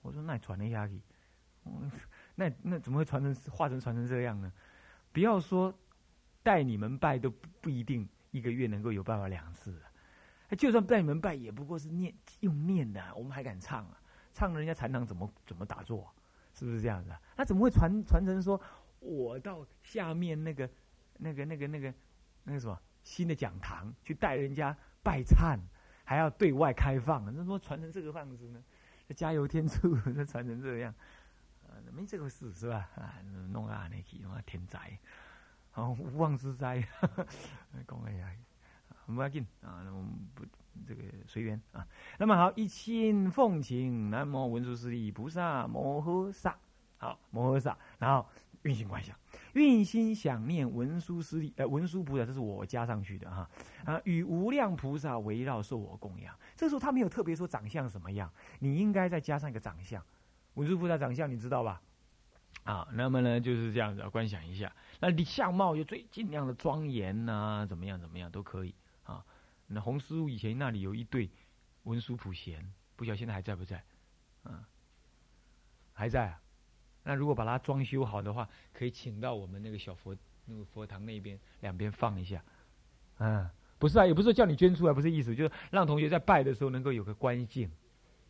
[0.03, 1.01] 我说那传了下去，
[1.65, 1.91] 嗯，
[2.35, 4.53] 那那怎么会传成化成传成这样呢？
[5.11, 5.73] 不要说
[6.43, 7.27] 带你们拜都
[7.59, 9.81] 不一定一个月能够有办法两次。
[10.55, 13.99] 就算带你们拜，也不过是念用念的，我们还敢唱啊？
[14.31, 16.07] 唱人家禅堂怎么怎么打坐？
[16.53, 17.11] 是不是这样子？
[17.35, 18.61] 那怎么会传传承说，
[18.99, 20.69] 我到下面那个、
[21.17, 21.93] 那个、那个、那个、
[22.43, 25.57] 那个什么新的讲堂去带人家拜忏，
[26.03, 27.25] 还要对外开放？
[27.25, 28.63] 那怎么传成这个样子呢？
[29.13, 30.93] 加油添醋， 那传成这样，
[31.67, 32.89] 啊，没这个事是吧？
[32.95, 33.15] 啊，
[33.51, 34.97] 弄啊那去，弄啊天灾，
[35.71, 36.85] 好无妄之灾，
[37.87, 38.31] 讲哎呀。
[39.07, 40.45] 不要紧啊，那我们不
[40.85, 41.87] 这个随缘啊。
[42.19, 46.55] 那么好，一心奉请南无文殊师利菩萨摩诃萨，
[46.99, 48.23] 好摩诃萨，然后
[48.61, 49.15] 运行观想，
[49.59, 53.49] 运心想念文殊师利，呃文殊菩萨，这是我加上去的哈
[53.83, 56.33] 啊，与无量菩萨围绕受我供养。
[56.55, 60.01] 这时候他没有特别说长相什么样，你应该再加上一个长相，
[60.53, 61.81] 文殊菩萨长相你知道吧？
[62.63, 68.73] 啊，那么呢就是这样子观想一下，那你相貌就最尽量的庄严呐，怎么样怎么样都可以。
[69.03, 69.25] 啊，
[69.67, 71.29] 那洪师傅以前那里有一对
[71.83, 73.83] 文殊普贤，不晓得现在还在不在？
[74.43, 74.67] 啊，
[75.91, 76.41] 还在啊。
[77.03, 82.43] 那如果把它装修好的话，可以请到我们那个小佛那个佛堂那边两边放一下。
[83.19, 87.69] 嗯，不是啊，也不是叫你捐出来，不是意思，就是让同学在拜的时候能够有个观境，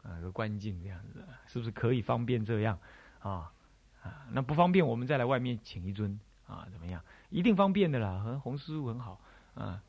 [0.04, 2.80] 啊，有个观境这样子，是不是可以方便这样？
[3.20, 3.52] 啊
[4.02, 7.04] 啊，那不方便我们再来外面请一尊啊，怎么样？
[7.30, 9.20] 一定方便的啦，和洪师傅很好
[9.56, 9.82] 啊。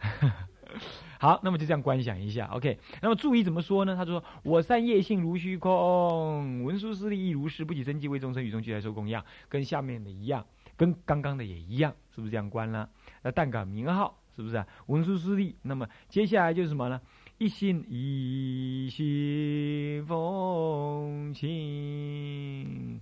[1.20, 2.78] 好，那么就这样观想一下，OK。
[3.02, 3.96] 那么注意怎么说呢？
[3.96, 12.88] 他说：“我善业性如虚空，文殊师利亦如是，不起生计为众生，与众俱来受供养，跟下面的一样，跟刚刚的也一样，是不是这样观了？
[13.22, 14.66] 那但感名号，是不是啊？
[14.86, 17.00] 文殊师利，那么接下来就是什么呢？
[17.38, 23.00] 一心一心奉请。”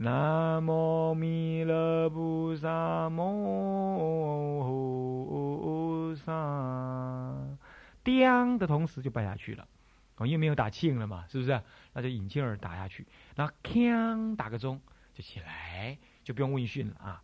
[0.00, 4.57] 南无弥勒菩萨摩
[6.18, 7.58] 上，
[8.04, 9.66] 叮的同时就拜下去了，
[10.16, 11.60] 哦，因为没有打磬了嘛，是不是？
[11.94, 14.80] 那就引磬儿打下去，那锵打个钟
[15.14, 17.22] 就起来，就不用问讯了啊。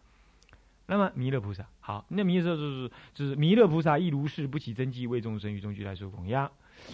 [0.87, 6.51] 那么弥勒菩萨，好，那弥勒就是就是弥勒菩萨亦如是，不起真迹，为众生与众俱来受供养。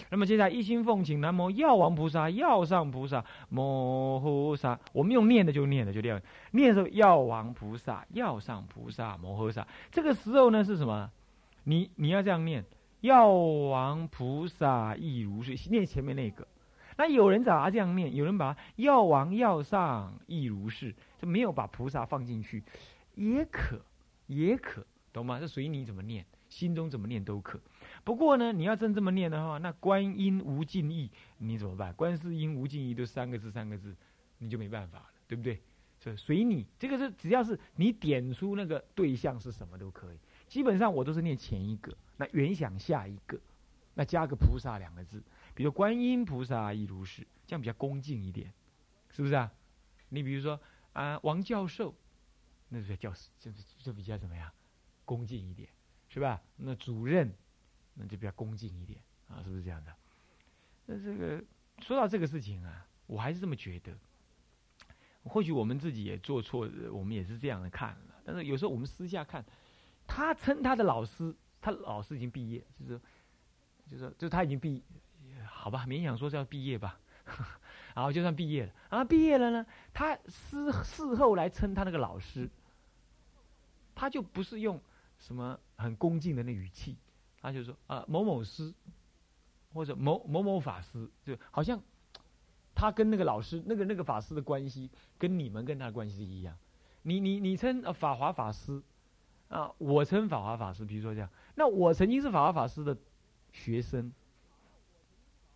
[0.09, 4.79] 那么接下来一心奉请南无药王菩萨、药上菩萨、摩诃萨。
[4.93, 9.67] 我们用念的就念的就这样，念的时候药王菩萨、药上菩萨、摩诃萨。
[9.91, 11.11] 这个时候呢是什么？
[11.63, 12.65] 你你要这样念，
[13.01, 16.47] 药王菩萨亦如是，念前面那个。
[16.97, 22.63] 那有人把它这样念，有人把药王、药上亦如是，就没有把菩萨放进去，
[23.15, 23.81] 也可，
[24.27, 25.39] 也可，懂吗？
[25.39, 27.59] 这随你怎么念，心中怎么念都可。
[28.03, 31.93] 不过呢，你要真这么念的话，那观音无尽意，你怎么办？
[31.93, 33.95] 观世音无尽意都三个字，三个字，
[34.37, 35.59] 你就没办法了，对不对？
[35.99, 40.17] 所以随你，这个是只要是你点出那个对象是什么都可以。
[40.51, 43.39] 基本上我都是念前一个，那原想下一个，
[43.93, 45.23] 那加个菩萨两个字，
[45.55, 48.51] 比如观音菩萨亦如是，这样比较恭敬一点，
[49.11, 49.49] 是不是啊？
[50.09, 50.59] 你比如说
[50.91, 51.95] 啊，王教授，
[52.67, 54.51] 那是教，就就比较怎么样，
[55.05, 55.69] 恭敬一点，
[56.09, 56.41] 是吧？
[56.57, 57.33] 那主任。
[57.93, 59.93] 那就比较恭敬一点啊，是不是这样的？
[60.85, 61.43] 那这个
[61.79, 63.93] 说到这个事情啊，我还是这么觉得。
[65.23, 68.15] 或许我们自己也做错，我们也是这样的看了。
[68.23, 69.45] 但是有时候我们私下看，
[70.13, 73.01] 他称他的老师，他老师已经毕业，就是，
[73.89, 74.83] 就是就他已经毕，
[75.45, 76.99] 好吧，勉强说是要毕业吧。
[77.95, 82.49] 然后就算毕业了然后，毕业了呢，他事事后来称他那个老师，
[83.95, 84.81] 他就不是用
[85.17, 86.97] 什么很恭敬的那语气。
[87.41, 88.73] 他就说啊，某某师，
[89.73, 91.81] 或者某某某法师，就好像
[92.75, 96.57] 他跟那个老师、那个那个法师的关系，跟你们跟他的关系是一样。
[97.03, 98.83] 你你你称法华法师
[99.51, 101.29] 啊，我称法华法师，比如说这样。
[101.55, 102.97] 那我曾经是法华法师的
[103.51, 104.11] 学生，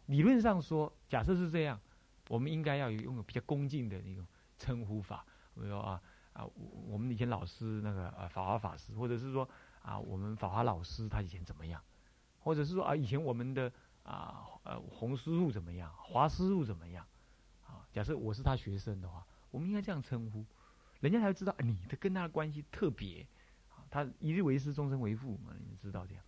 [0.08, 1.80] 理论上说，假设是这样，
[2.28, 4.28] 我们应该要有拥有比较恭敬的那种
[4.60, 6.02] 称呼法，比如说啊
[6.34, 6.46] 啊，
[6.90, 9.48] 我们以前老师那个啊法华法师，或者是说
[9.82, 11.82] 啊我们法华老师他以前怎么样，
[12.42, 13.72] 或者是说啊以前我们的
[14.04, 17.08] 啊呃洪师傅怎么样，华师傅怎么样，
[17.66, 20.46] 啊，假设我是他学生的话，我们应该这样称呼，
[21.00, 23.26] 人家才会知道你的跟他的关系特别，
[23.90, 26.24] 他一日为师，终身为父嘛，你知道这样。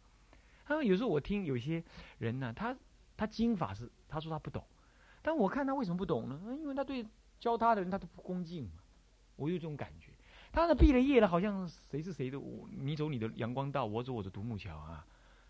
[0.65, 1.83] 他说有时候我听有些
[2.17, 2.75] 人呢，他
[3.15, 4.63] 他经法是他说他不懂，
[5.21, 6.39] 但我看他为什么不懂呢？
[6.59, 7.05] 因为他对
[7.39, 8.71] 教他的人他都不恭敬嘛。
[9.35, 10.11] 我有这种感觉，
[10.51, 15.05] 他呢毕了业了，好像谁是谁的，我你走你的阳光道，我走我的独木桥啊。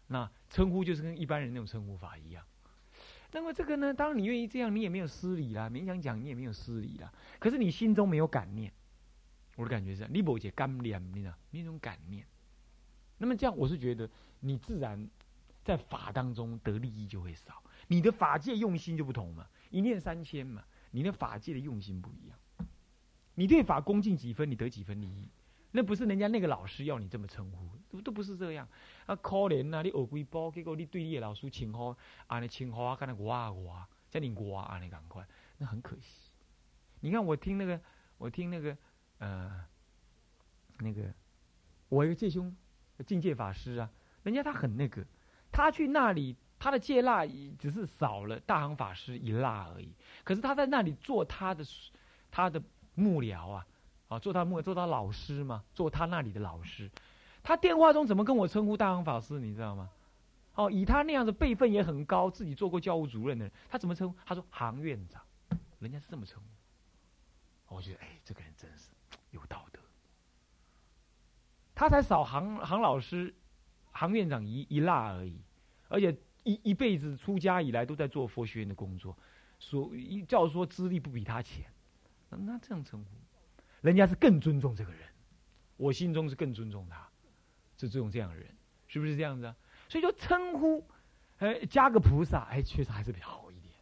[0.07, 2.43] 那称呼就是跟一般人那种称呼法一样。
[3.31, 7.11] 那么这个呢，当然你愿意这样，你也没有失礼啦，勉强讲你也没有失礼啦。
[7.39, 8.71] 可是你心中没有感念，
[9.57, 11.35] 我的感觉是，你不解干念，你呢？
[11.51, 12.25] 你那种感念。
[13.17, 14.09] 那么这样，我是觉得。
[14.39, 15.09] 你自然
[15.63, 22.37] 在法当中得利益就会少，你的法界用心就不同嘛，一念三千嘛，你的法界的用心不一样。
[23.33, 25.27] 你对法恭敬几分，你得几分利益，
[25.71, 28.67] 那不是人家那个老师要你这么称呼，都都不是这样。
[29.07, 31.97] 啊，可怜呐，你学几波，结果你对你的老师请好，
[32.27, 35.27] 啊，你请好啊，跟那哇哇，叫你哇啊，你赶快，
[35.57, 36.29] 那很可惜。
[36.99, 37.81] 你看我听那个，
[38.19, 38.77] 我听那个，
[39.19, 39.51] 呃，
[40.79, 41.13] 那个，
[41.89, 42.55] 我一个戒兄，
[43.05, 43.89] 境界法师啊。
[44.23, 45.05] 人家他很那个，
[45.51, 47.25] 他去那里，他的戒腊
[47.57, 49.93] 只是少了大行法师一蜡而已。
[50.23, 51.65] 可是他在那里做他的
[52.29, 52.61] 他的
[52.93, 53.67] 幕僚啊，
[54.09, 56.91] 啊，做他幕做他老师嘛，做他那里的老师。
[57.41, 59.39] 他电话中怎么跟我称呼大行法师？
[59.39, 59.89] 你知道吗？
[60.55, 64.17] 哦，以他那样子辈分也很高，自己做过教务主任的人，他怎么称呼？
[64.25, 65.21] 他说行院长，
[65.79, 67.75] 人家是这么称呼。
[67.75, 68.89] 我觉得，哎，这个人真是
[69.37, 69.79] 有道德。
[71.73, 73.33] 他才少行行老师。
[73.93, 75.41] 行院长一一蜡而已，
[75.87, 79.17] 而且一一辈子出家以来都在做佛学院的工作，
[79.57, 81.65] 所一叫说资历不比他浅，
[82.29, 83.09] 那这样称呼，
[83.81, 85.01] 人家是更尊重这个人，
[85.77, 87.09] 我心中是更尊重他，
[87.75, 89.55] 是这种这样的人，是不是这样子啊？
[89.89, 90.87] 所以就称呼，
[91.39, 93.73] 哎，加个菩萨，哎，确实还是比较好一点。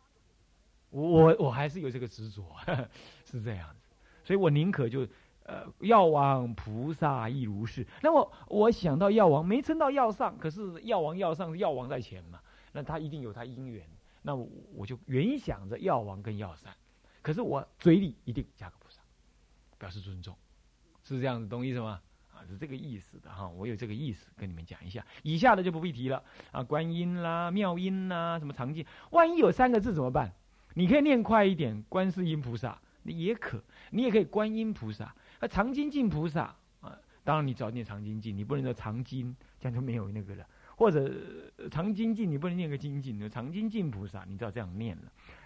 [0.91, 2.55] 我我还是有这个执着，
[3.25, 3.89] 是这样子，
[4.23, 5.05] 所以我宁可就。
[5.47, 7.85] 呃，药王菩萨亦如是。
[8.01, 12.39] 那么我想到药王没称到药上，可是药王药上，药王在前嘛，
[12.71, 13.87] 那他一定有他因缘。
[14.23, 16.73] 那我就原想着药王跟药膳，
[17.21, 18.99] 可是我嘴里一定加个菩萨，
[19.77, 20.35] 表示尊重，
[21.03, 22.01] 是这样子，懂意思吗？
[22.33, 23.47] 啊，是这个意思的哈。
[23.47, 26.63] 我有这个意思跟你们讲一下，以下的就不必提了啊。
[26.63, 30.33] 观音啦，妙音啦，什么常见，万一有三个字怎么办？
[30.73, 35.15] 你可以念快一点，观世音菩萨，你也可，你也可以观音菩萨。
[35.45, 40.45] 啊，常精进菩萨啊，当然你只要念常精进，你不能说藏经，这样就没有那个了。
[40.75, 41.09] 或者
[41.71, 45.03] 常精进，你不能念个精进，常精进菩萨，你知道这样念了。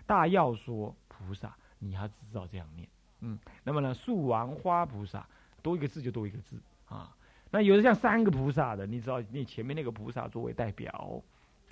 [0.08, 2.88] 大要说菩萨，你还知道这样念。
[3.20, 5.28] 嗯，那么呢，树王花菩萨，
[5.62, 7.16] 多一个字就多一个字啊。
[7.52, 11.22] 那有的像三个菩萨的，你知道念前面那个菩萨作为代表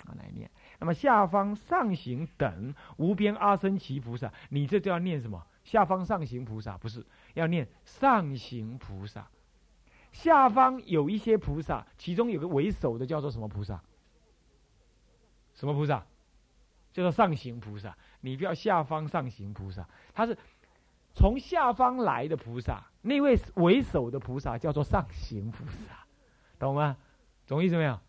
[0.04, 0.48] 啊来念。
[0.78, 5.44] 那么下方上行等无边阿僧祇菩萨，你这就要念什么？
[5.68, 7.04] 下方上行菩萨不是
[7.34, 9.28] 要念上行菩萨，
[10.12, 13.78] 下方有一些菩萨，其中有个为首的叫做什么菩萨？
[15.52, 16.06] 什么菩萨？
[16.90, 17.94] 叫做上行菩萨。
[18.22, 20.38] 你不要下方上行菩萨，他是
[21.12, 26.06] 从下方来的菩萨，那位为首的菩萨叫做上行菩萨，
[26.58, 26.96] 懂吗？
[27.46, 28.00] 懂意思没有？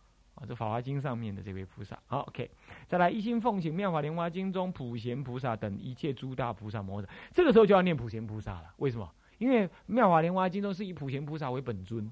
[0.48, 2.50] 这《法华经》上面的这位菩萨，好，OK，
[2.88, 8.74] 再来一心奉行《妙法莲华经》中普贤菩萨等一切诸大菩萨摩诃这个时候就要念普贤菩萨了。
[8.78, 9.12] 为什么？
[9.38, 12.12] 因为《妙法莲华经》中是以普贤菩萨为本尊，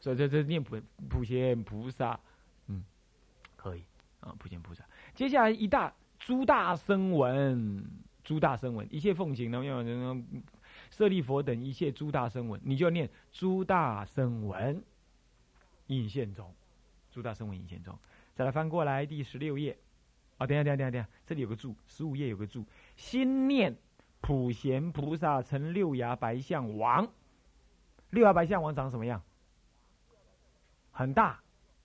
[0.00, 2.18] 所以这这念普普贤菩萨，
[2.66, 2.84] 嗯，
[3.56, 3.84] 可以
[4.20, 4.84] 啊，普贤菩萨。
[5.14, 7.84] 接下来一大诸大声闻，
[8.24, 10.20] 诸大声闻一切奉请呢，妙法
[10.90, 14.82] 舍利佛等一切诸大声闻，你就念诸大声闻
[15.86, 16.52] 应现中。
[17.10, 17.98] 诸大声闻引现中，
[18.34, 19.76] 再来翻过来第十六页，
[20.36, 22.64] 啊，等下等下等下等下，这里有个注，十五页有个注，
[22.96, 23.76] 心念
[24.20, 27.08] 普贤菩萨成六牙白象王，
[28.10, 29.22] 六牙白象王长什么样？
[30.90, 31.40] 很大，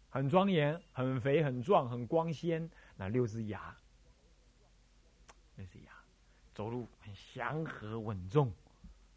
[0.09, 3.75] 很庄严，很肥，很壮，很光鲜，那六只牙，
[5.55, 5.91] 那是牙，
[6.53, 8.51] 走路很祥和稳重。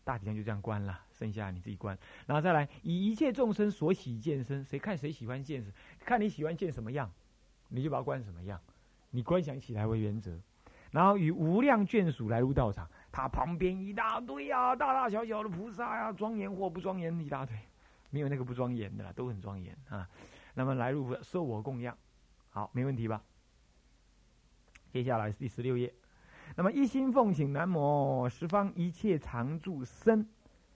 [0.04, 5.64] 大体上就这样关了，剩下你自己关，然后再来以一切众生所喜见身，谁看谁喜欢见，
[6.00, 7.10] 看你喜欢见什么样，
[7.68, 8.60] 你就把它关什么样，
[9.10, 10.38] 你观想起来为原则，
[10.90, 17.56] 然后与无量眷属来入道场，他旁边一大堆啊，大大小小的菩萨呀，庄严或不庄严一大堆，
[18.10, 20.08] 没有那个不庄严的啦，都很庄严啊。
[20.54, 21.96] 那么来入受我供养，
[22.50, 23.22] 好，没问题吧？
[24.90, 25.92] 接下来是第十六页。
[26.54, 30.26] 那么一心奉请南无十方一切常住身，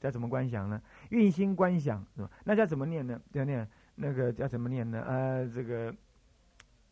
[0.01, 0.81] 叫怎么观想呢？
[1.11, 2.31] 运心观想是吧？
[2.45, 3.21] 那叫怎么念呢？
[3.33, 5.05] 叫念那个叫怎么念呢？
[5.07, 5.95] 呃，这个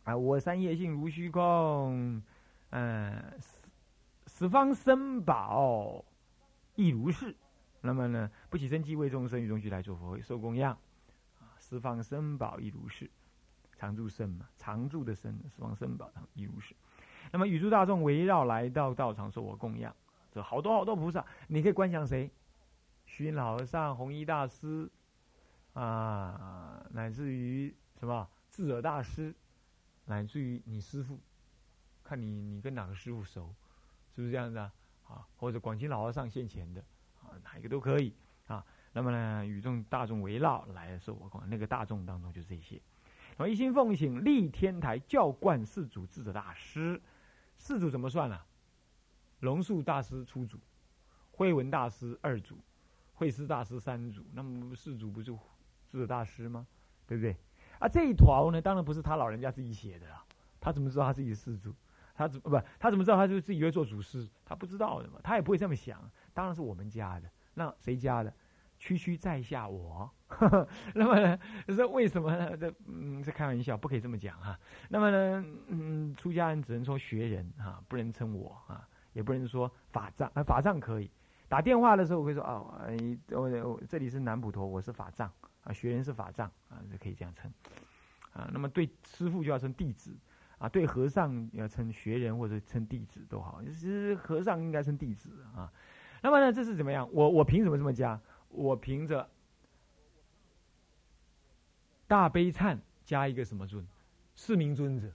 [0.03, 2.21] 啊，我三业性如虚空，
[2.69, 3.33] 嗯，
[4.27, 6.05] 十方身宝
[6.75, 7.35] 亦如是。
[7.81, 10.73] 那么呢，不起生机为众生与众俱来做佛受供养
[11.39, 13.09] 啊，十方身宝亦如是，
[13.77, 16.75] 常住身嘛，常住的身，十方身宝亦如是。
[17.31, 19.95] 那么宇诸大众围绕来到道场受我供养，
[20.31, 22.29] 这好多好多菩萨，你可以观想谁？
[23.19, 24.89] 虚云老和尚、弘一大师，
[25.73, 29.35] 啊，乃至于什么智者大师，
[30.05, 31.19] 乃至于你师傅，
[32.01, 33.53] 看你你跟哪个师傅熟，
[34.15, 34.71] 是不是这样子啊？
[35.05, 36.81] 啊，或者广清老和尚现前的，
[37.21, 38.15] 啊，哪一个都可以
[38.47, 38.65] 啊。
[38.93, 42.81] 那么呢，与众大众围绕来的时候我供，那个大众当中就这些。
[43.35, 47.01] 那么一心奉请立天台教观四祖智者大师。
[47.57, 48.39] 四祖怎么算呢？
[49.41, 50.57] 龙树大师初祖，
[51.33, 52.57] 慧文大师二祖，
[53.19, 54.23] 慧思大师三祖。
[54.31, 55.37] 那么四祖不是
[55.89, 56.65] 智者大师吗？
[57.05, 57.35] 对不对？
[57.79, 60.23] 啊，这一条呢，当然不是他老人家自己写的啊。
[60.61, 61.75] 他怎么知道他自己是四祖？
[62.15, 62.49] 他怎不？
[62.79, 64.25] 他怎么知道他就自己会做祖师？
[64.45, 65.99] 他不知道的嘛，他也不会这么想。
[66.33, 67.29] 当然是我们家的。
[67.53, 68.33] 那谁家的？
[68.77, 70.09] 区区在下我。
[70.95, 71.37] 那么呢？
[71.67, 72.55] 是为什么呢？
[72.55, 74.57] 这嗯，是开玩笑，不可以这么讲哈。
[74.87, 81.11] 那么呢，嗯，出家人只能说学人哈，不能称我啊，也不能说法藏啊，法藏可以。
[81.49, 82.71] 打电话的时候我会说哦，
[83.31, 85.29] 我我这里是南普陀，我是法藏
[85.63, 87.51] 啊，学人是法藏啊，就可以这样称
[88.31, 88.47] 啊。
[88.53, 90.15] 那么对师傅就要称弟子
[90.59, 93.63] 啊，对和尚要称学人或者称弟子都好。
[93.63, 95.73] 其实和尚应该称弟子啊。
[96.21, 97.09] 那么呢，这是怎么样？
[97.11, 98.21] 我我凭什么这么加？
[98.49, 99.27] 我凭着。
[102.05, 103.87] 大悲忏加一个什么尊？
[104.35, 105.11] 四明尊者。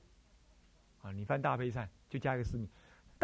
[1.02, 2.68] 啊，你翻大悲忏就加一个四明。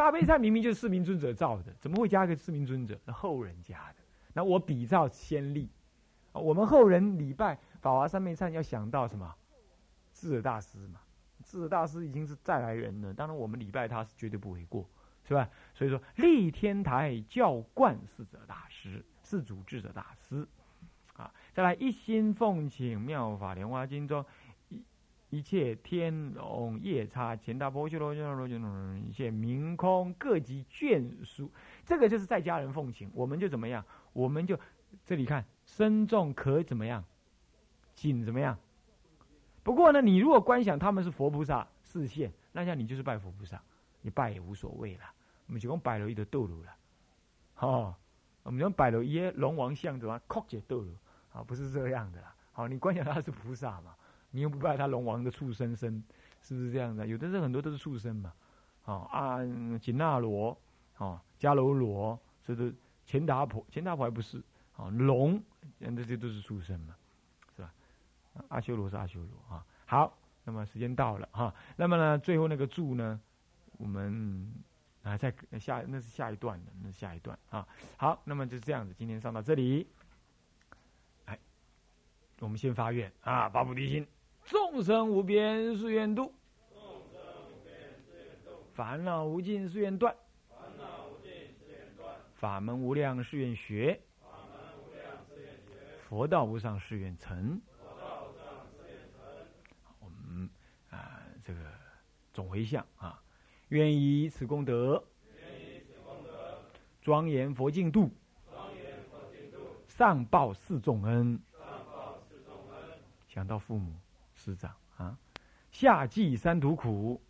[0.00, 2.98] 大悲忏明明就是四明尊者造的，怎么会加一个四明尊者？
[3.04, 3.96] 那后人加的。
[4.32, 5.68] 那我比照先例。
[6.32, 9.34] 我们后人礼拜法华三昧忏要想到什么？
[10.14, 11.00] 智者大师嘛。
[11.44, 14.88] 智者大师已经是再来人了，当然我们礼拜他是绝对不为过，
[15.28, 15.46] 是吧？
[15.74, 20.48] 所以说立天台教观四者大师，是主智者大师。
[21.12, 24.24] 啊再来一心奉请妙法莲华经中
[25.30, 31.50] 一切天龙夜叉乾大波修罗修罗修罗一切明空各级眷属，
[31.84, 33.84] 这个就是在家人奉请，我们就怎么样？
[34.12, 34.58] 我们就
[35.04, 37.04] 这里看身重可怎么样？
[37.94, 38.58] 紧怎么样？
[39.62, 43.62] 不过呢，你如果观想他们是佛菩萨视线，那像你就是拜佛菩萨，
[44.02, 45.02] 你拜也无所谓了。
[45.46, 46.76] 我们就讲摆了一个斗罗了，
[47.58, 47.94] 哦，
[48.42, 50.92] 我们讲摆了一些龙王像怎么靠解斗罗。
[51.32, 52.34] 啊，不是这样的啦。
[52.50, 53.94] 好，你观想他是菩萨嘛，
[54.30, 56.02] 你又不拜他龙王的畜生身，
[56.42, 57.06] 是不是这样的？
[57.06, 58.32] 有的是很多都是畜生嘛。
[58.84, 59.38] 啊啊，
[59.78, 60.56] 紧那罗，
[60.96, 62.72] 啊迦楼罗，这都
[63.04, 64.42] 钱达婆，钱达婆还不是。
[64.76, 65.42] 啊龙，
[65.78, 66.96] 那这些都是畜生嘛，
[67.54, 67.70] 是吧？
[68.48, 69.64] 阿修罗是阿修罗啊。
[69.84, 71.54] 好，那么时间到了哈。
[71.76, 73.20] 那么呢，最后那个柱呢，
[73.76, 74.50] 我们
[75.02, 77.68] 啊在下那是下一段的，那下一段啊。
[77.98, 79.86] 好，那么就这样子，今天上到这里。
[81.26, 81.38] 哎
[82.38, 84.06] 我们先发愿啊，发菩提心，
[84.44, 86.32] 众生无边誓愿度，
[88.72, 90.14] 烦恼无尽誓愿断，
[92.34, 94.00] 法门无量誓愿学，
[96.08, 97.60] 佛道无上誓愿成。
[100.00, 100.50] 我们
[100.90, 101.60] 啊，这个
[102.32, 103.22] 总回向啊，
[103.68, 105.04] 愿以此功德，
[107.02, 108.10] 庄严佛净土，
[109.86, 111.40] 上报四重恩。
[113.28, 113.94] 想到父母。
[114.42, 115.18] 师长啊，
[115.70, 117.20] 夏季三途苦；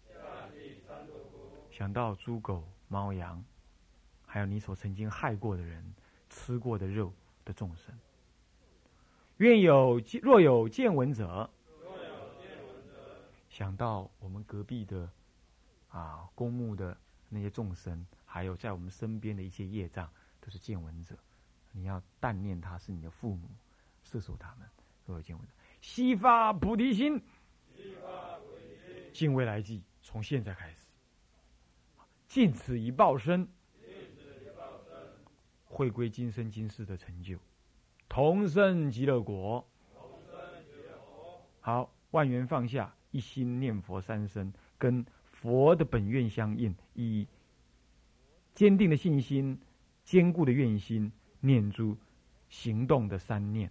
[1.72, 3.44] 想到猪狗猫羊，
[4.24, 5.84] 还有你所曾经害过的人、
[6.28, 7.12] 吃过的肉
[7.44, 7.92] 的众生。
[9.38, 11.50] 愿有若有见闻者，
[13.48, 15.10] 想到我们隔壁的
[15.88, 16.96] 啊公墓的
[17.28, 20.08] 那些众生，还有在我们身边的一些业障，
[20.40, 21.16] 都是见闻者。
[21.72, 23.48] 你要但念他是你的父母，
[24.04, 24.68] 摄受他们，
[25.06, 25.52] 若有见闻者。
[25.80, 27.22] 悉发菩提心，
[29.12, 30.86] 尽未来际，从现在开始，
[32.28, 33.48] 尽此一报身，
[35.64, 37.38] 回归今生今世的成就，
[38.08, 39.66] 同生极乐国。
[41.60, 47.26] 好，万缘放下，一心念佛三声，跟佛的本愿相应，以
[48.54, 49.60] 坚定的信心、
[50.04, 51.96] 坚固的愿心，念出
[52.48, 53.70] 行动的三念。